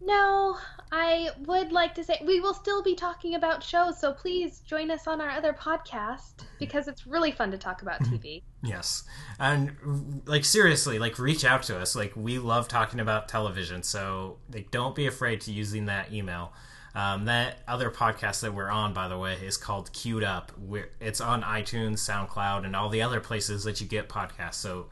[0.00, 0.56] No,
[0.92, 4.90] I would like to say we will still be talking about shows, so please join
[4.90, 8.42] us on our other podcast because it's really fun to talk about TV.
[8.62, 9.04] Yes.
[9.38, 11.96] And like seriously, like reach out to us.
[11.96, 16.52] Like we love talking about television, so like don't be afraid to using that email.
[16.94, 20.50] Um, that other podcast that we're on, by the way, is called Queued Up.
[20.58, 24.54] We're, it's on iTunes, SoundCloud, and all the other places that you get podcasts.
[24.54, 24.86] So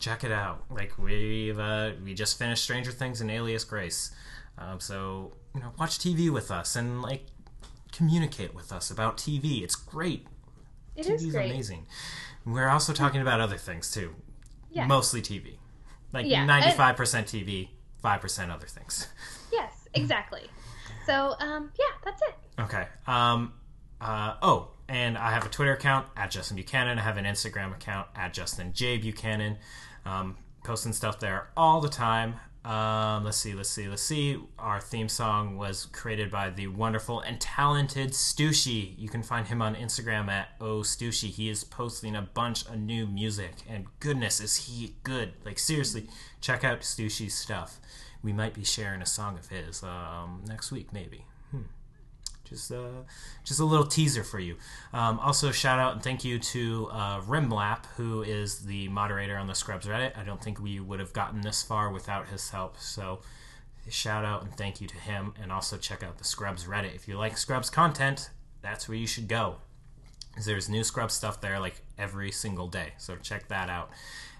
[0.00, 0.64] check it out.
[0.70, 4.10] Like we've uh, we just finished Stranger Things and Alias Grace.
[4.58, 7.26] Um, so you know, watch TV with us and like
[7.92, 9.62] communicate with us about TV.
[9.62, 10.26] It's great.
[10.96, 11.50] It TV is great.
[11.50, 11.86] amazing.
[12.44, 14.14] We're also talking about other things too.
[14.70, 14.86] Yeah.
[14.86, 15.58] Mostly TV.
[16.12, 17.68] Like Yeah, and- ninety-five percent TV,
[18.02, 19.08] five percent other things.
[19.52, 20.42] Yes, exactly.
[21.06, 22.34] So, um, yeah, that's it.
[22.60, 22.86] Okay.
[23.06, 23.52] Um.
[24.00, 24.34] Uh.
[24.42, 26.98] Oh, and I have a Twitter account at Justin Buchanan.
[26.98, 29.58] I have an Instagram account at Justin J Buchanan.
[30.04, 32.34] Um, posting stuff there all the time.
[32.64, 34.38] Um, let's see, let's see, let's see.
[34.58, 38.94] Our theme song was created by the wonderful and talented Stushy.
[38.98, 41.30] You can find him on Instagram at O Stushy.
[41.30, 45.32] He is posting a bunch of new music, and goodness, is he good!
[45.42, 46.08] Like seriously,
[46.42, 47.80] check out Stushy's stuff.
[48.22, 51.24] We might be sharing a song of his um, next week, maybe.
[52.50, 53.04] Just, uh,
[53.44, 54.56] just a little teaser for you.
[54.92, 59.46] Um, also, shout out and thank you to uh, Rimlap, who is the moderator on
[59.46, 60.18] the Scrubs Reddit.
[60.18, 62.76] I don't think we would have gotten this far without his help.
[62.78, 63.20] So,
[63.88, 65.32] shout out and thank you to him.
[65.40, 66.94] And also check out the Scrubs Reddit.
[66.94, 68.30] If you like Scrubs content,
[68.62, 69.56] that's where you should go.
[70.44, 72.94] There's new Scrubs stuff there like every single day.
[72.98, 73.90] So check that out.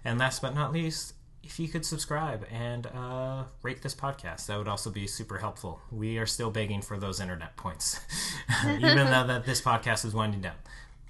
[0.05, 4.59] And last but not least, if you could subscribe and uh, rate this podcast, that
[4.59, 5.81] would also be super helpful.
[5.91, 8.01] We are still begging for those internet points,
[8.67, 10.57] even though that this podcast is winding down.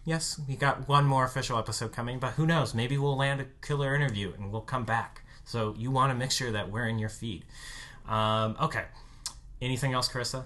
[0.05, 2.75] Yes, we got one more official episode coming, but who knows?
[2.75, 5.23] Maybe we'll land a killer interview and we'll come back.
[5.45, 7.45] So you want to make sure that we're in your feed.
[8.09, 8.85] Um, okay.
[9.61, 10.45] Anything else, Carissa?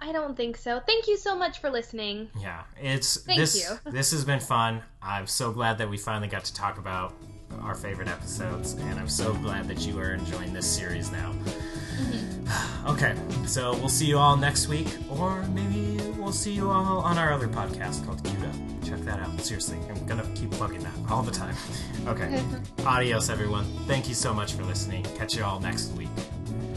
[0.00, 0.80] I don't think so.
[0.86, 2.30] Thank you so much for listening.
[2.40, 3.56] Yeah, it's Thank this.
[3.56, 3.78] you.
[3.90, 4.82] this has been fun.
[5.02, 7.14] I'm so glad that we finally got to talk about
[7.62, 11.32] our favorite episodes, and I'm so glad that you are enjoying this series now.
[11.32, 12.88] Mm-hmm.
[12.88, 13.16] okay,
[13.46, 17.32] so we'll see you all next week, or maybe we'll see you all on our
[17.32, 18.84] other podcast called Up.
[18.84, 19.40] Check that out.
[19.40, 21.56] Seriously, I'm gonna keep plugging that all the time.
[22.06, 22.42] Okay,
[22.86, 23.66] adios, everyone.
[23.86, 25.02] Thank you so much for listening.
[25.18, 26.08] Catch you all next week.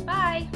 [0.05, 0.49] Bye.